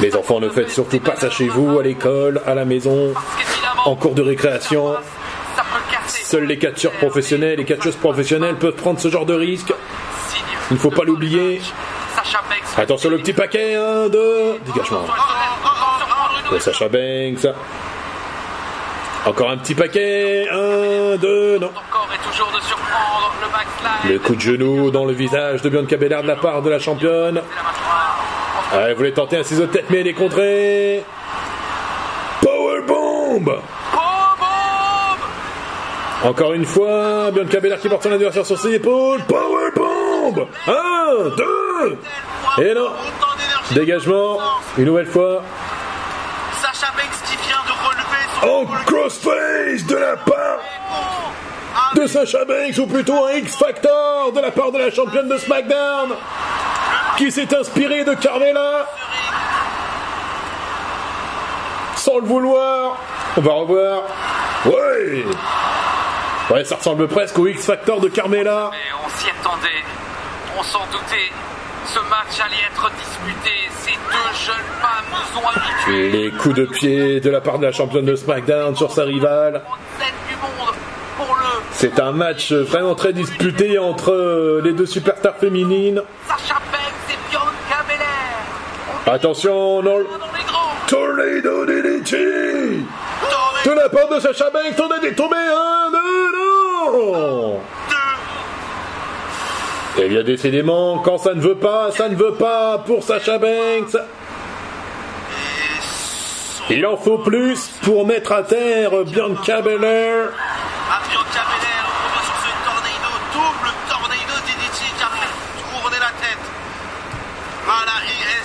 Les 0.00 0.14
enfants, 0.14 0.38
ne 0.38 0.48
faites 0.48 0.66
fait 0.66 0.72
surtout 0.72 1.00
pas 1.00 1.16
ça 1.16 1.28
chez 1.28 1.48
vous, 1.48 1.78
à 1.78 1.82
l'école, 1.82 2.40
à 2.46 2.54
la 2.54 2.64
maison, 2.64 3.12
en 3.84 3.96
cours 3.96 4.14
de 4.14 4.22
récréation. 4.22 4.94
Seuls 6.06 6.44
les 6.44 6.58
catcheurs 6.58 6.92
professionnels 6.92 7.58
et 7.58 7.64
catcheuses 7.64 7.96
professionnelles 7.96 8.56
peuvent 8.56 8.74
prendre 8.74 9.00
ce 9.00 9.08
genre 9.08 9.26
de 9.26 9.34
risque. 9.34 9.72
Il 10.70 10.74
ne 10.74 10.78
faut 10.78 10.90
pas 10.90 11.02
de 11.02 11.06
l'oublier. 11.06 11.60
Attention 12.76 13.10
le 13.10 13.18
petit 13.18 13.32
paquet, 13.32 13.74
1, 13.74 14.08
2, 14.08 14.58
dégagement. 14.66 15.04
De 16.52 16.58
Sacha 16.58 16.88
Banks. 16.88 17.46
Encore 19.26 19.50
un 19.50 19.56
petit 19.56 19.74
paquet, 19.74 20.46
1, 20.48 21.16
2, 21.16 21.58
non. 21.58 21.70
Toujours 22.30 22.52
de 22.52 22.60
surprendre 22.60 23.32
le 23.42 23.48
backslide. 23.48 24.12
Le 24.12 24.18
coup 24.18 24.34
de 24.34 24.40
genou 24.40 24.90
dans 24.90 25.04
le 25.04 25.12
visage 25.12 25.62
de 25.62 25.68
Bianca 25.68 25.96
Belair 25.96 26.22
de 26.22 26.28
la 26.28 26.36
part 26.36 26.62
de 26.62 26.70
la 26.70 26.78
championne. 26.78 27.40
Ah, 28.72 28.76
elle 28.88 28.94
voulait 28.94 29.12
tenter 29.12 29.38
un 29.38 29.42
ciseau 29.42 29.62
de 29.66 29.72
tête, 29.72 29.86
mais 29.90 30.00
elle 30.00 30.06
est 30.08 30.12
contrée. 30.14 31.02
Powerbomb 32.42 33.44
Powerbomb 33.44 35.18
Encore 36.24 36.52
une 36.52 36.66
fois, 36.66 37.30
Bianca 37.30 37.60
Belair 37.60 37.80
qui 37.80 37.88
porte 37.88 38.02
son 38.02 38.12
adversaire 38.12 38.44
sur 38.44 38.58
ses 38.58 38.74
épaules. 38.74 39.20
Powerbomb 39.26 40.46
Un, 40.66 41.30
deux 41.36 41.98
Et 42.62 42.74
non. 42.74 42.90
Dégagement, 43.72 44.38
une 44.76 44.84
nouvelle 44.84 45.06
fois. 45.06 45.42
Sacha 46.60 46.92
Banks 46.96 47.22
qui 47.24 47.36
vient 47.46 47.62
de 47.66 47.72
relever 47.86 48.24
son 48.40 48.46
En 48.48 48.64
crossface 48.84 49.86
de 49.86 49.96
la 49.96 50.16
part 50.16 50.58
de 51.94 52.06
Sacha 52.06 52.44
Banks, 52.44 52.78
ou 52.78 52.86
plutôt 52.86 53.26
un 53.26 53.32
X-Factor 53.32 54.32
de 54.32 54.40
la 54.40 54.50
part 54.50 54.72
de 54.72 54.78
la 54.78 54.90
championne 54.90 55.28
de 55.28 55.38
SmackDown, 55.38 56.10
qui 57.16 57.30
s'est 57.32 57.54
inspirée 57.54 58.04
de 58.04 58.14
Carmella, 58.14 58.86
sans 61.96 62.18
le 62.18 62.26
vouloir. 62.26 62.96
On 63.36 63.40
va 63.40 63.52
revoir. 63.52 64.02
Ouais 64.66 65.24
Ouais, 66.50 66.64
ça 66.64 66.76
ressemble 66.76 67.08
presque 67.08 67.38
au 67.38 67.46
X-Factor 67.46 68.00
de 68.00 68.08
Carmella. 68.08 68.70
Mais 68.72 68.78
on 69.04 69.08
s'y 69.18 69.28
attendait, 69.30 69.84
on 70.58 70.62
s'en 70.62 70.86
doutait. 70.90 71.30
Ce 71.86 71.98
match 72.00 72.40
allait 72.44 72.64
être 72.70 72.90
disputé. 72.96 73.50
Ces 73.82 73.92
deux 73.92 74.46
jeunes 74.46 74.56
femmes 74.80 75.04
nous 75.12 75.40
ont 75.40 75.46
habitués. 75.48 76.10
Les 76.10 76.30
coups 76.32 76.54
de 76.54 76.64
pied 76.64 77.20
de 77.20 77.30
la 77.30 77.40
part 77.40 77.58
de 77.58 77.66
la 77.66 77.72
championne 77.72 78.04
de 78.04 78.16
SmackDown 78.16 78.76
sur 78.76 78.90
sa 78.92 79.04
rivale. 79.04 79.62
Grande 79.64 79.78
scène 79.98 80.14
du 80.28 80.36
monde 80.36 80.74
pour 81.16 81.34
le 81.36 81.67
C'est 81.80 82.00
un 82.00 82.10
match 82.10 82.52
vraiment 82.52 82.96
très 82.96 83.12
disputé 83.12 83.78
entre 83.78 84.10
euh, 84.10 84.60
les 84.64 84.72
deux 84.72 84.84
superstars 84.84 85.36
féminines. 85.36 86.02
Sacha 86.26 86.54
Banks 86.72 87.08
et 87.08 87.30
Bianca 87.30 87.84
Belair. 87.86 89.06
On 89.06 89.10
Attention, 89.12 89.82
non. 89.84 89.98
Tornado 90.88 91.64
DDT 91.66 92.16
De 93.64 93.70
la 93.70 93.88
part 93.90 94.08
de 94.08 94.18
Sacha 94.18 94.50
Banks, 94.50 94.74
on 94.76 94.90
a 94.90 94.98
détombé 94.98 95.36
un, 95.36 95.92
deux, 95.92 96.32
non 96.92 97.60
Eh 99.98 100.08
bien, 100.08 100.24
décidément, 100.24 100.98
quand 100.98 101.18
ça 101.18 101.32
ne 101.32 101.40
veut 101.40 101.58
pas, 101.58 101.92
ça 101.92 102.08
ne 102.08 102.16
veut 102.16 102.34
pas 102.34 102.78
pour 102.78 103.04
Sacha 103.04 103.38
Banks. 103.38 103.96
Il 106.70 106.84
en 106.84 106.96
faut 106.96 107.18
plus 107.18 107.70
pour 107.82 108.04
mettre 108.04 108.32
à 108.32 108.42
terre 108.42 109.04
Bianca 109.04 109.62
Belair. 109.62 110.30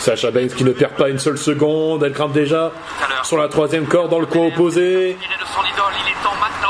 Sacha 0.04 0.32
Banks 0.32 0.54
qui 0.56 0.66
ne 0.66 0.74
perd 0.74 0.92
pas 0.94 1.08
une 1.08 1.18
seule 1.18 1.38
seconde, 1.38 2.04
elle 2.04 2.12
grimpe 2.12 2.34
déjà 2.34 2.74
sur 3.24 3.38
la 3.38 3.48
troisième 3.48 3.86
corde 3.86 4.12
dans 4.12 4.20
le 4.20 4.26
coin 4.26 4.48
opposé. 4.48 5.18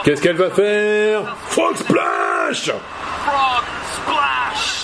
Qu'est-ce 0.04 0.22
qu'elle 0.22 0.36
va 0.36 0.52
faire? 0.52 1.36
Frog 1.48 1.76
Splash. 1.76 2.72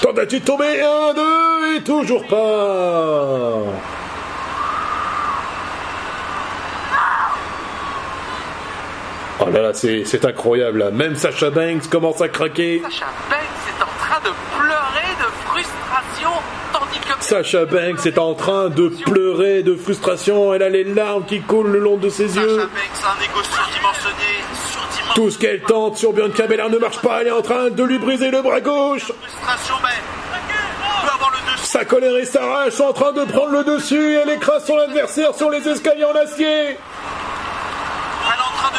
Tentative 0.01 0.41
tomber, 0.41 0.81
un, 0.81 1.13
deux, 1.13 1.75
et 1.75 1.83
toujours 1.83 2.25
pas? 2.25 3.59
Oh 9.41 9.49
là 9.51 9.61
là, 9.61 9.73
c'est 9.73 10.25
incroyable. 10.25 10.89
Même 10.91 11.15
Sacha 11.15 11.51
Banks 11.51 11.87
commence 11.87 12.19
à 12.21 12.29
craquer. 12.29 12.81
Sacha 12.81 13.05
Banks 13.29 13.39
est 13.67 13.83
en 13.83 13.87
train 13.99 14.19
de 14.21 14.31
pleurer 14.57 15.15
de 15.19 15.27
frustration, 15.45 16.31
tandis 16.73 16.99
que 16.99 17.18
Sacha 17.29 17.65
Banks 17.65 18.07
est 18.07 18.17
en 18.17 18.33
train 18.33 18.69
de 18.69 18.89
pleurer 18.89 19.61
de 19.61 19.75
frustration. 19.75 20.51
Elle 20.51 20.63
a 20.63 20.69
les 20.69 20.83
larmes 20.83 21.23
qui 21.25 21.41
coulent 21.41 21.69
le 21.69 21.77
long 21.77 21.95
de 21.95 22.09
ses 22.09 22.27
Sacha 22.27 22.41
yeux. 22.41 22.57
Banks 22.57 22.69
a 23.05 23.11
un 23.11 23.23
égo 23.23 23.43
surdimensionné, 23.43 24.15
surdimensionné. 24.67 25.13
Tout 25.13 25.29
ce 25.29 25.37
qu'elle 25.37 25.61
tente 25.61 25.97
sur 25.97 26.11
Bianca 26.11 26.47
Belair 26.47 26.71
ne 26.71 26.79
marche 26.79 26.97
pas. 27.03 27.21
Elle 27.21 27.27
est 27.27 27.31
en 27.31 27.43
train 27.43 27.69
de 27.69 27.83
lui 27.83 27.99
briser 27.99 28.31
le 28.31 28.41
bras 28.41 28.61
gauche. 28.61 29.09
Dessus. 29.09 29.13
Sa 31.61 31.85
colère 31.85 32.17
et 32.17 32.25
sa 32.25 32.43
rage 32.43 32.71
sont 32.71 32.85
en 32.85 32.93
train 32.93 33.11
de 33.11 33.23
prendre 33.25 33.51
le 33.51 33.63
dessus. 33.63 34.15
Elle 34.15 34.31
écrase 34.31 34.65
son 34.65 34.79
adversaire 34.79 35.35
sur 35.35 35.51
les 35.51 35.67
escaliers 35.67 36.05
en 36.05 36.15
acier. 36.15 36.47
Elle 36.47 36.73
est 36.73 36.77
en 38.41 38.57
train 38.57 38.71
de 38.71 38.73
tirer 38.73 38.73
le 38.73 38.73
match 38.73 38.73
à 38.73 38.73
l'extérieur. 38.73 38.79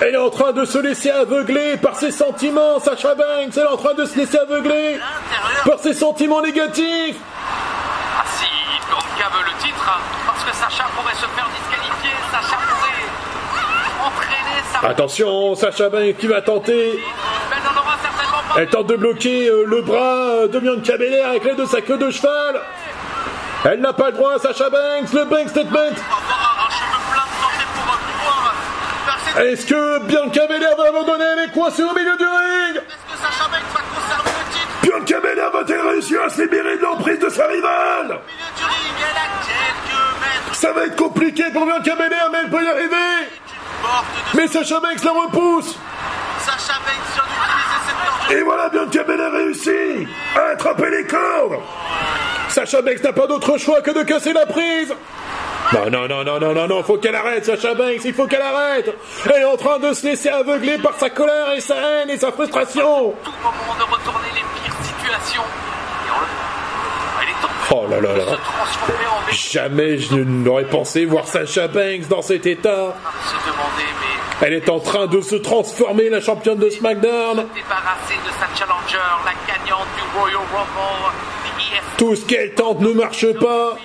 Elle 0.00 0.14
est 0.14 0.18
en 0.18 0.30
train 0.30 0.52
de 0.52 0.64
se 0.64 0.78
laisser 0.78 1.10
aveugler 1.10 1.76
par 1.76 1.96
ses 1.96 2.10
sentiments, 2.10 2.78
Sacha 2.78 3.14
Banks. 3.14 3.56
Elle 3.56 3.62
est 3.62 3.66
en 3.66 3.76
train 3.76 3.94
de 3.94 4.04
se 4.04 4.16
laisser 4.16 4.38
aveugler 4.38 4.98
par 5.64 5.78
ses 5.78 5.94
sentiments 5.94 6.40
négatifs. 6.42 7.16
Ah 8.20 8.24
si 8.26 8.46
veut 8.46 9.44
le 9.44 9.62
titre, 9.62 10.00
parce 10.26 10.44
que 10.44 10.54
Sacha 10.54 10.84
pourrait 10.96 11.14
se 11.14 11.26
faire 11.26 11.48
disqualifier, 11.48 12.10
Sacha 12.30 12.56
pourrait 12.56 14.06
entraîner 14.06 14.62
sa... 14.72 14.88
Attention, 14.88 15.54
Sacha 15.54 15.88
Banks 15.88 16.16
qui 16.18 16.26
va 16.26 16.40
tenter. 16.40 17.02
Elle 18.56 18.68
tente 18.68 18.86
de 18.86 18.96
bloquer 18.96 19.48
euh, 19.48 19.64
le 19.66 19.82
bras 19.82 20.46
de 20.50 20.58
Bianca 20.58 20.96
Belair 20.96 21.28
avec 21.28 21.44
l'aide 21.44 21.56
de 21.56 21.66
sa 21.66 21.80
queue 21.80 21.98
de 21.98 22.10
cheval. 22.10 22.60
Elle 23.64 23.80
n'a 23.80 23.92
pas 23.92 24.06
le 24.06 24.12
droit, 24.12 24.38
Sacha 24.38 24.70
Banks. 24.70 25.12
Le 25.12 25.24
Bank 25.24 25.48
Statement. 25.48 25.68
On 25.68 25.74
va 25.74 26.34
avoir 26.34 26.56
un, 26.62 26.66
un 26.66 26.70
cheveu 26.70 26.98
plein 27.12 27.24
de 27.24 27.34
santé 27.42 27.64
pour 27.74 27.92
euh, 27.92 27.98
pouvoir 28.18 28.54
percer. 29.04 29.27
Est-ce 29.38 29.66
que 29.66 30.00
Bianca 30.00 30.46
Belair 30.48 30.76
va 30.76 30.88
abandonner 30.88 31.24
Elle 31.34 31.44
est 31.44 31.52
coincée 31.52 31.84
au 31.84 31.94
milieu 31.94 32.16
du 32.16 32.24
ring. 32.24 32.74
Est-ce 32.74 32.82
que 32.82 33.22
Sacha 33.22 33.48
Banks 33.48 33.72
va 33.72 33.80
conserver 33.94 34.30
le 34.36 34.52
titre 34.52 34.68
Bianca 34.82 35.20
Belair 35.20 35.50
va-t-elle 35.52 35.80
réussir 35.80 36.22
à 36.24 36.28
se 36.28 36.42
libérer 36.42 36.76
de 36.76 36.82
l'emprise 36.82 37.20
de 37.20 37.28
sa 37.28 37.46
rivale 37.46 38.06
au 38.06 38.06
milieu 38.06 38.50
du 38.56 38.64
ring 38.64 38.94
Elle 38.98 39.16
a 39.16 39.28
quelques 39.46 40.20
mètres 40.20 40.54
Ça 40.54 40.72
va 40.72 40.86
être 40.86 40.96
compliqué 40.96 41.44
pour 41.52 41.66
Bianca 41.66 41.94
Belair, 41.94 42.28
mais 42.32 42.38
elle 42.42 42.50
peut 42.50 42.64
y 42.64 42.68
arriver. 42.68 43.28
Mais 44.34 44.48
Sacha 44.48 44.80
Banks 44.80 45.04
la 45.04 45.12
repousse. 45.12 45.76
Sacha 46.40 46.80
Banks 46.80 47.14
vient 47.14 47.22
d'utiliser 47.22 48.26
cette. 48.26 48.38
Et 48.38 48.42
voilà, 48.42 48.68
Bianca 48.70 49.04
Belair 49.04 49.30
réussit 49.30 50.08
à 50.34 50.52
attraper 50.52 50.90
les 50.90 51.06
cordes. 51.06 51.60
Sacha 52.48 52.82
Banks 52.82 53.04
n'a 53.04 53.12
pas 53.12 53.28
d'autre 53.28 53.56
choix 53.56 53.82
que 53.82 53.92
de 53.92 54.02
casser 54.02 54.32
la 54.32 54.46
prise. 54.46 54.92
Non, 55.72 55.90
non, 55.90 56.08
non, 56.08 56.24
non, 56.24 56.40
non, 56.40 56.54
non, 56.54 56.66
non, 56.66 56.82
faut 56.82 56.96
qu'elle 56.96 57.14
arrête, 57.14 57.44
Sacha 57.44 57.74
Banks, 57.74 58.04
il 58.04 58.14
faut 58.14 58.26
qu'elle 58.26 58.42
arrête. 58.42 58.94
Elle 59.26 59.42
est 59.42 59.44
en 59.44 59.56
train 59.56 59.78
de 59.78 59.92
se 59.92 60.06
laisser 60.06 60.30
aveugler 60.30 60.78
par 60.78 60.94
sa 60.98 61.10
colère 61.10 61.52
et 61.54 61.60
sa 61.60 61.74
haine 61.76 62.10
et 62.10 62.16
sa 62.16 62.32
frustration. 62.32 63.14
tout 63.22 63.30
moment 63.42 63.76
de 63.78 63.84
retourner 63.84 64.28
les 64.34 64.40
pires 64.62 64.76
situations. 64.82 65.42
Oh 67.70 67.86
là 67.88 68.00
là 68.00 68.16
là. 68.16 68.24
Jamais 69.30 69.98
je 69.98 70.16
n'aurais 70.16 70.64
pensé 70.64 71.04
voir 71.04 71.26
Sacha 71.26 71.68
Banks 71.68 72.08
dans 72.08 72.22
cet 72.22 72.46
état. 72.46 72.94
Elle 74.40 74.54
est 74.54 74.70
en 74.70 74.80
train 74.80 75.06
de 75.06 75.20
se 75.20 75.36
transformer, 75.36 76.08
la 76.08 76.20
championne 76.20 76.58
de 76.58 76.70
SmackDown. 76.70 77.44
ESP 81.58 81.96
Tout 81.98 82.16
ce 82.16 82.24
qu'elle 82.24 82.54
tente 82.54 82.80
ne 82.80 82.92
marche 82.92 83.32
pas. 83.34 83.76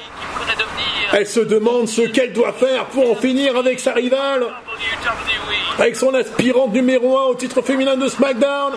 Elle 1.13 1.27
se 1.27 1.39
demande 1.39 1.87
ce 1.87 2.01
qu'elle 2.01 2.33
doit 2.33 2.53
faire 2.53 2.85
pour 2.87 3.11
en 3.11 3.15
finir 3.15 3.55
avec 3.55 3.79
sa 3.79 3.93
rivale. 3.93 4.47
Avec 5.77 5.95
son 5.95 6.13
aspirante 6.13 6.73
numéro 6.73 7.17
1 7.17 7.23
au 7.25 7.35
titre 7.35 7.61
féminin 7.61 7.95
de 7.95 8.07
SmackDown. 8.07 8.73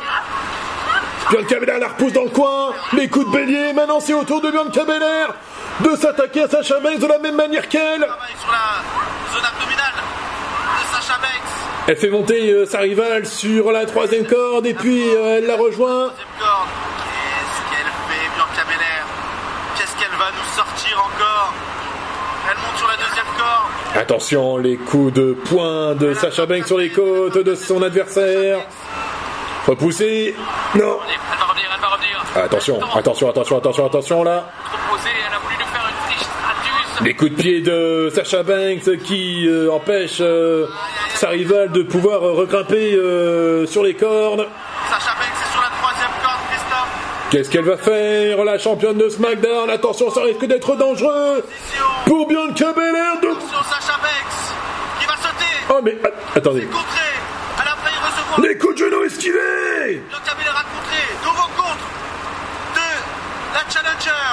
Bianca 1.30 1.58
Belair 1.58 1.78
la 1.78 1.88
repousse 1.88 2.12
dans 2.12 2.22
le 2.22 2.30
coin, 2.30 2.72
les 2.92 3.08
coups 3.08 3.26
de 3.26 3.32
bélier, 3.32 3.72
maintenant 3.72 3.98
c'est 3.98 4.14
au 4.14 4.22
tour 4.22 4.40
de 4.40 4.50
Bianca 4.50 4.84
Belair 4.84 5.34
de 5.80 5.96
s'attaquer 5.96 6.42
à 6.42 6.48
Sacha 6.48 6.78
Banks 6.80 6.98
de 7.00 7.06
la 7.06 7.18
même 7.18 7.34
manière 7.34 7.68
qu'elle. 7.68 8.00
Travaille 8.00 8.36
sur 8.38 8.50
la 8.50 9.34
zone 9.34 9.44
abdominale 9.44 9.94
de 9.96 10.94
Sacha 10.94 11.18
Banks. 11.18 11.88
Elle 11.88 11.96
fait 11.96 12.10
monter 12.10 12.50
euh, 12.50 12.64
sa 12.66 12.78
rivale 12.78 13.26
sur 13.26 13.72
la 13.72 13.86
troisième 13.86 14.24
corde 14.26 14.66
et 14.66 14.74
puis 14.74 15.02
euh, 15.02 15.38
elle 15.38 15.46
la 15.46 15.56
rejoint. 15.56 16.08
Deuxième 16.08 16.38
corde. 16.38 16.68
Qu'est-ce 17.02 17.70
qu'elle 17.70 17.92
fait, 18.08 18.28
Bianca 18.36 18.64
Belair 18.64 19.04
Qu'est-ce 19.76 19.96
qu'elle 19.96 20.18
va 20.18 20.30
nous 20.30 20.56
sortir 20.56 20.98
encore 20.98 21.52
Elle 22.50 22.56
monte 22.56 22.78
sur 22.78 22.88
la 22.88 22.96
deuxième 22.96 23.26
corde. 23.36 23.85
Attention, 23.96 24.58
les 24.58 24.76
coups 24.76 25.12
de 25.14 25.32
poing 25.48 25.94
de 25.94 26.12
Sacha 26.12 26.44
Banks 26.44 26.66
sur 26.66 26.76
les 26.78 26.90
côtes 26.90 27.38
de 27.38 27.54
son 27.54 27.82
adversaire. 27.82 28.58
Repoussé. 29.66 30.34
Non. 30.74 30.98
Attention, 32.34 32.78
attention, 32.94 33.30
attention, 33.30 33.56
attention, 33.56 33.86
attention 33.86 34.22
là. 34.24 34.50
Les 37.02 37.14
coups 37.14 37.30
de 37.30 37.36
pied 37.36 37.60
de 37.60 38.10
Sacha 38.14 38.42
Banks 38.42 38.98
qui 39.04 39.46
euh, 39.48 39.70
empêchent 39.72 40.18
euh, 40.20 40.66
sa 41.14 41.28
rivale 41.28 41.70
de 41.72 41.82
pouvoir 41.82 42.22
euh, 42.22 42.32
regrimper 42.32 42.94
euh, 42.94 43.66
sur 43.66 43.82
les 43.82 43.94
cordes. 43.94 44.46
Sacha 44.88 45.12
Banks 45.14 45.42
est 45.42 45.52
sur 45.52 45.60
la 45.60 45.68
troisième 45.78 46.10
corde, 46.22 46.40
Christophe. 46.50 47.28
Qu'est-ce 47.30 47.50
qu'elle 47.50 47.64
va 47.64 47.76
faire 47.76 48.44
La 48.44 48.58
championne 48.58 48.96
de 48.98 49.08
SmackDown, 49.08 49.68
attention, 49.70 50.10
ça 50.10 50.22
risque 50.22 50.46
d'être 50.46 50.74
dangereux 50.76 51.44
pour 52.06 52.26
Bianca 52.28 52.72
Belair 52.72 53.20
de... 53.22 53.28
Attention, 53.28 53.58
Sacha 53.68 53.98
Banks 54.00 55.00
qui 55.00 55.06
va 55.06 55.16
sauter. 55.16 55.74
Oh 55.74 55.75
mais 55.86 55.96
a- 56.04 56.36
attendez, 56.38 56.62
Contré. 56.66 57.06
Elle 57.62 57.68
a 57.68 57.76
failli 57.76 57.96
recevoir. 58.04 58.40
les 58.40 58.58
coups 58.58 58.74
de 58.74 58.78
genoux 58.84 59.04
esquivés 59.04 60.02
Belair 60.10 60.56
a 60.56 60.64
contré. 60.64 61.02
Nouveau 61.24 61.48
contre 61.56 61.86
de 62.74 62.88
la 63.54 63.70
Challenger. 63.70 64.26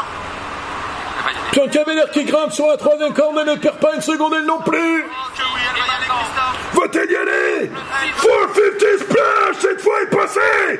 Bianca 1.54 1.84
Belair 1.86 2.10
qui 2.12 2.26
grimpe 2.26 2.52
sur 2.52 2.68
la 2.68 2.78
troisième 2.78 3.14
corde, 3.14 3.38
elle 3.40 3.48
ne 3.54 3.56
perd 3.56 3.78
pas 3.78 3.94
une 3.96 4.02
seconde, 4.02 4.34
elle 4.36 4.46
non 4.46 4.60
plus. 4.62 5.06
Oh 5.06 5.30
que 5.38 5.42
oui, 5.44 5.62
elle 5.70 5.80
va 5.80 5.86
y 5.86 5.92
aller, 5.96 6.08
Christophe. 6.08 6.82
Va-t-elle 6.82 7.12
y 7.12 7.16
aller? 7.16 7.72
450 8.22 9.00
splash, 9.00 9.56
cette 9.62 9.82
fois 9.82 10.02
est 10.02 10.08
passée 10.16 10.80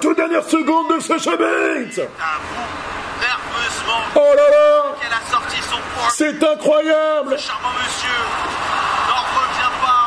toute 0.00 0.16
dernière 0.16 0.44
seconde 0.44 0.88
de 0.88 0.94
bout 0.94 2.08
nerveusement. 3.20 4.02
Oh 4.14 4.34
là 4.36 4.50
là. 4.50 4.94
C'est 6.10 6.42
incroyable. 6.42 7.36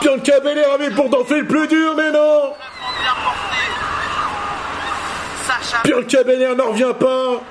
Bianca 0.01 0.39
Belair 0.39 0.71
avait 0.73 0.89
pourtant 0.91 1.23
fait 1.23 1.39
le 1.39 1.47
plus 1.47 1.67
dur, 1.67 1.93
mais 1.95 2.11
non. 2.11 2.53
Bianca 5.83 6.23
Belair 6.23 6.55
n'en 6.55 6.69
revient 6.69 6.93
pas. 6.99 7.41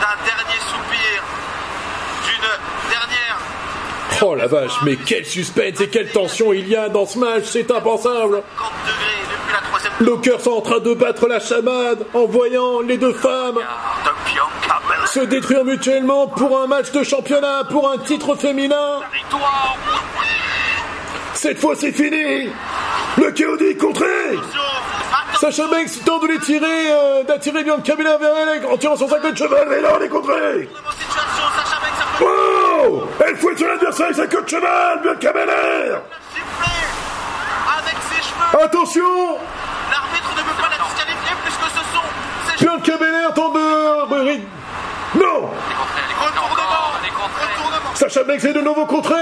D'un 0.00 0.16
dernier 0.24 0.60
soupir. 0.60 1.22
D'une 2.24 2.48
dernière. 2.90 3.38
Oh 4.22 4.34
la 4.34 4.46
vache, 4.46 4.72
mais 4.84 4.96
quel 4.96 5.24
suspense 5.26 5.80
et 5.80 5.88
quelle 5.88 6.10
tension 6.10 6.52
il 6.52 6.68
y 6.68 6.76
a 6.76 6.88
dans 6.88 7.06
ce 7.06 7.18
match, 7.18 7.44
c'est 7.44 7.70
impensable. 7.70 8.42
50 8.56 8.73
Lockers 10.00 10.40
sont 10.40 10.50
en 10.50 10.60
train 10.60 10.80
de 10.80 10.94
battre 10.94 11.28
la 11.28 11.40
chamade 11.40 12.04
en 12.14 12.26
voyant 12.26 12.80
les 12.80 12.98
deux 12.98 13.12
femmes 13.12 13.58
se 15.06 15.20
détruire 15.20 15.64
mutuellement 15.64 16.26
pour 16.26 16.60
un 16.60 16.66
match 16.66 16.90
de 16.90 17.04
championnat, 17.04 17.64
pour 17.70 17.90
un 17.90 17.98
titre 17.98 18.34
féminin. 18.34 19.00
Cette 21.34 21.60
fois 21.60 21.74
c'est 21.76 21.92
fini 21.92 22.50
Le 23.18 23.30
KOD 23.30 23.62
est 23.62 23.76
contré. 23.76 24.06
Sacha 25.40 25.66
Banks 25.68 26.04
tente 26.04 26.22
de 26.22 26.28
les 26.28 26.38
tirer, 26.38 26.92
euh, 26.92 27.22
d'attirer 27.24 27.64
Bianca 27.64 27.94
Belair 27.96 28.18
vers 28.18 28.32
elle 28.36 28.66
en 28.66 28.76
tirant 28.76 28.96
son 28.96 29.08
sac 29.08 29.22
de 29.30 29.36
cheval, 29.36 29.66
mais 29.68 29.80
là 29.80 29.90
on 29.98 30.02
est 30.02 30.08
contré 30.08 30.68
Wow 32.20 33.08
Elle 33.26 33.36
fouette 33.36 33.58
sur 33.58 33.68
l'adversaire 33.68 34.06
avec 34.06 34.16
sa 34.16 34.26
queue 34.26 34.42
de 34.42 34.48
cheval, 34.48 35.00
Bianca 35.02 35.32
Belair. 35.32 36.00
Attention 38.62 39.02
L'arbitre 39.90 40.30
ne 40.36 40.42
veut 40.42 40.62
pas 40.62 40.70
la 40.70 40.84
disqualifier 40.84 41.36
puisque 41.44 41.68
ce 41.70 41.82
sont 41.92 42.08
ses 42.48 42.64
cheveux. 42.64 42.73
Bianca 42.73 42.73
Belair 42.73 42.73
tente 42.73 42.73
de... 42.73 42.73
Non 42.73 42.73
Elle 42.73 42.73
est 42.73 42.73
contrée, 42.73 42.73
elle 42.73 42.73
est 42.73 42.73
contrée 42.73 42.73
Retournement. 42.73 42.73
Encore, 46.54 47.00
elle 47.00 47.08
est 47.08 47.12
contrée. 47.12 47.46
Retournement. 47.54 47.94
Sacha 47.94 48.22
Banks 48.24 48.44
est 48.44 48.52
de 48.52 48.60
nouveau 48.60 48.86
contré 48.86 49.14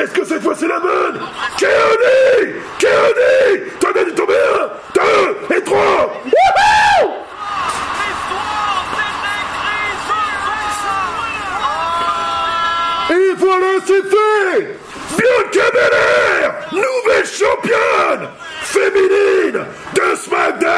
Est-ce 0.00 0.12
que 0.12 0.24
cette 0.24 0.42
fois 0.42 0.54
c'est 0.56 0.68
la 0.68 0.80
bonne? 0.80 1.20
KOD 1.58 2.04
KOD 2.78 3.78
T'en 3.80 4.00
as 4.00 4.04
dû 4.04 4.14
tomber 4.14 4.34
un 4.34 4.68
Deux 4.94 5.56
Et 5.56 5.64
trois. 5.64 6.22
Wouhou. 6.24 7.10
Et 13.10 13.34
voilà, 13.36 13.66
c'est 13.84 14.02
fait. 14.02 14.78
Bianca 15.18 15.70
Belair 15.72 16.54
Nouvelle 16.72 17.26
championne 17.26 18.28
féminine 18.70 19.66
de 19.94 20.14
SmackDown. 20.16 20.70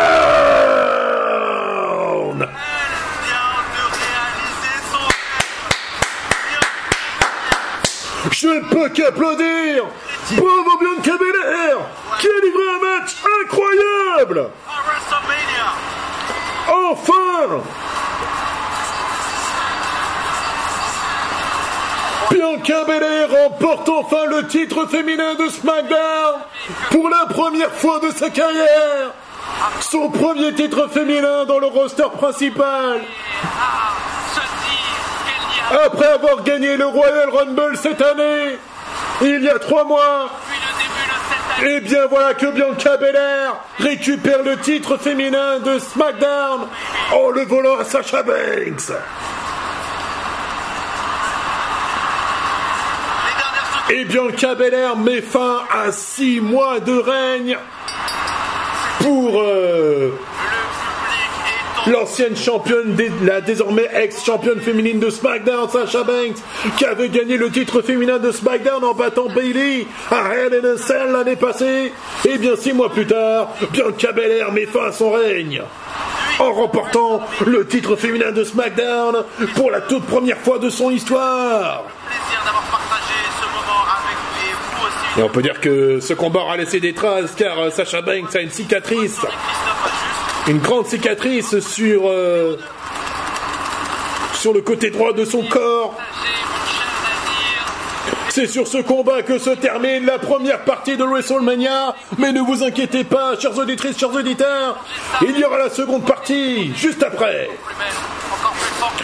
Je 8.30 8.48
ne 8.48 8.60
peux 8.60 8.88
qu'applaudir 8.88 9.84
Bravo 10.30 10.78
Bianca 10.78 11.18
Belair 11.18 11.76
qui 12.18 12.28
a 12.28 12.40
livré 12.42 12.62
un 12.76 12.80
match 12.80 13.16
incroyable. 13.42 14.50
Enfin 16.68 17.62
Bianca 22.30 22.84
Belair 22.84 23.28
remporte 23.30 23.88
enfin 23.88 24.24
le 24.26 24.46
titre 24.46 24.86
féminin 24.86 25.34
de 25.34 25.48
SmackDown 25.48 26.40
pour 26.90 27.08
la 27.08 27.26
première 27.26 27.72
fois 27.72 27.98
de 28.00 28.10
sa 28.10 28.30
carrière. 28.30 29.12
Son 29.80 30.08
premier 30.10 30.54
titre 30.54 30.88
féminin 30.88 31.44
dans 31.44 31.58
le 31.58 31.66
roster 31.66 32.08
principal. 32.16 33.00
Après 35.84 36.06
avoir 36.06 36.42
gagné 36.42 36.76
le 36.76 36.86
Royal 36.86 37.30
Rumble 37.30 37.76
cette 37.76 38.02
année, 38.02 38.58
il 39.22 39.42
y 39.42 39.48
a 39.48 39.58
trois 39.58 39.84
mois, 39.84 40.30
et 41.64 41.80
bien 41.80 42.06
voilà 42.06 42.34
que 42.34 42.46
Bianca 42.46 42.96
Belair 42.96 43.54
récupère 43.78 44.42
le 44.42 44.58
titre 44.58 44.96
féminin 44.96 45.60
de 45.60 45.78
SmackDown 45.78 46.66
en 47.12 47.30
le 47.30 47.44
volant 47.44 47.78
à 47.78 47.84
Sasha 47.84 48.22
Banks. 48.22 48.92
Et 53.94 54.06
Bianca 54.06 54.54
Belair 54.54 54.96
met 54.96 55.20
fin 55.20 55.64
à 55.70 55.92
six 55.92 56.40
mois 56.40 56.80
de 56.80 56.98
règne 56.98 57.58
pour 59.00 59.42
euh, 59.42 60.18
l'ancienne 61.86 62.34
championne, 62.34 62.96
la 63.22 63.42
désormais 63.42 63.90
ex-championne 63.92 64.60
féminine 64.60 64.98
de 64.98 65.10
SmackDown, 65.10 65.68
Sasha 65.68 66.04
Banks, 66.04 66.38
qui 66.78 66.86
avait 66.86 67.10
gagné 67.10 67.36
le 67.36 67.50
titre 67.50 67.82
féminin 67.82 68.18
de 68.18 68.32
SmackDown 68.32 68.82
en 68.82 68.94
battant 68.94 69.28
Bailey 69.28 69.86
à 70.10 70.32
Hell 70.32 70.62
in 70.64 71.12
l'année 71.12 71.36
passée. 71.36 71.92
Et 72.24 72.38
bien 72.38 72.56
six 72.56 72.72
mois 72.72 72.90
plus 72.90 73.06
tard, 73.06 73.50
Bianca 73.72 74.12
Belair 74.12 74.52
met 74.52 74.64
fin 74.64 74.86
à 74.86 74.92
son 74.92 75.10
règne 75.10 75.62
en 76.38 76.52
remportant 76.52 77.20
le 77.46 77.66
titre 77.66 77.96
féminin 77.96 78.32
de 78.32 78.42
SmackDown 78.42 79.24
pour 79.54 79.70
la 79.70 79.82
toute 79.82 80.06
première 80.06 80.38
fois 80.38 80.58
de 80.58 80.70
son 80.70 80.90
histoire. 80.90 81.84
plaisir 82.06 82.40
d'avoir 82.44 82.64
partagé 82.64 83.14
ce 83.40 83.46
moment 83.46 83.84
avec 83.86 84.16
vous 84.16 85.01
et 85.18 85.22
on 85.22 85.28
peut 85.28 85.42
dire 85.42 85.60
que 85.60 86.00
ce 86.00 86.14
combat 86.14 86.40
aura 86.40 86.56
laissé 86.56 86.80
des 86.80 86.94
traces 86.94 87.32
car 87.36 87.58
euh, 87.58 87.70
Sacha 87.70 88.00
Banks 88.00 88.34
a 88.34 88.40
une 88.40 88.50
cicatrice, 88.50 89.20
une 90.48 90.58
grande 90.58 90.86
cicatrice 90.86 91.58
sur 91.60 92.08
euh, 92.08 92.56
sur 94.34 94.54
le 94.54 94.62
côté 94.62 94.90
droit 94.90 95.12
de 95.12 95.24
son 95.24 95.42
corps. 95.42 95.96
C'est 98.30 98.46
sur 98.46 98.66
ce 98.66 98.78
combat 98.78 99.20
que 99.20 99.36
se 99.36 99.50
termine 99.50 100.06
la 100.06 100.18
première 100.18 100.64
partie 100.64 100.96
de 100.96 101.04
WrestleMania. 101.04 101.94
Mais 102.16 102.32
ne 102.32 102.40
vous 102.40 102.62
inquiétez 102.62 103.04
pas, 103.04 103.38
chers 103.38 103.56
auditrices, 103.58 103.98
chers 103.98 104.14
auditeurs, 104.14 104.82
il 105.20 105.38
y 105.38 105.44
aura 105.44 105.58
la 105.58 105.68
seconde 105.68 106.06
partie 106.06 106.74
juste 106.74 107.02
après. 107.02 107.50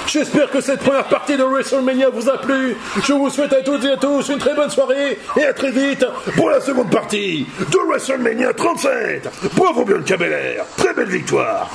J'espère 0.06 0.50
que 0.50 0.60
cette 0.60 0.80
première 0.80 1.04
partie 1.04 1.36
de 1.36 1.42
WrestleMania 1.42 2.08
vous 2.10 2.28
a 2.28 2.38
plu. 2.38 2.76
Je 3.02 3.12
vous 3.12 3.30
souhaite 3.30 3.52
à 3.52 3.62
toutes 3.62 3.84
et 3.84 3.92
à 3.92 3.96
tous 3.96 4.28
une 4.28 4.38
très 4.38 4.54
bonne 4.54 4.70
soirée 4.70 5.18
et 5.36 5.44
à 5.44 5.52
très 5.52 5.70
vite 5.70 6.04
pour 6.36 6.50
la 6.50 6.60
seconde 6.60 6.90
partie 6.90 7.46
de 7.58 7.78
WrestleMania 7.88 8.52
37. 8.54 9.28
Bravo 9.54 9.84
Bianca 9.84 10.16
Belair, 10.16 10.64
très 10.76 10.94
belle 10.94 11.08
victoire. 11.08 11.70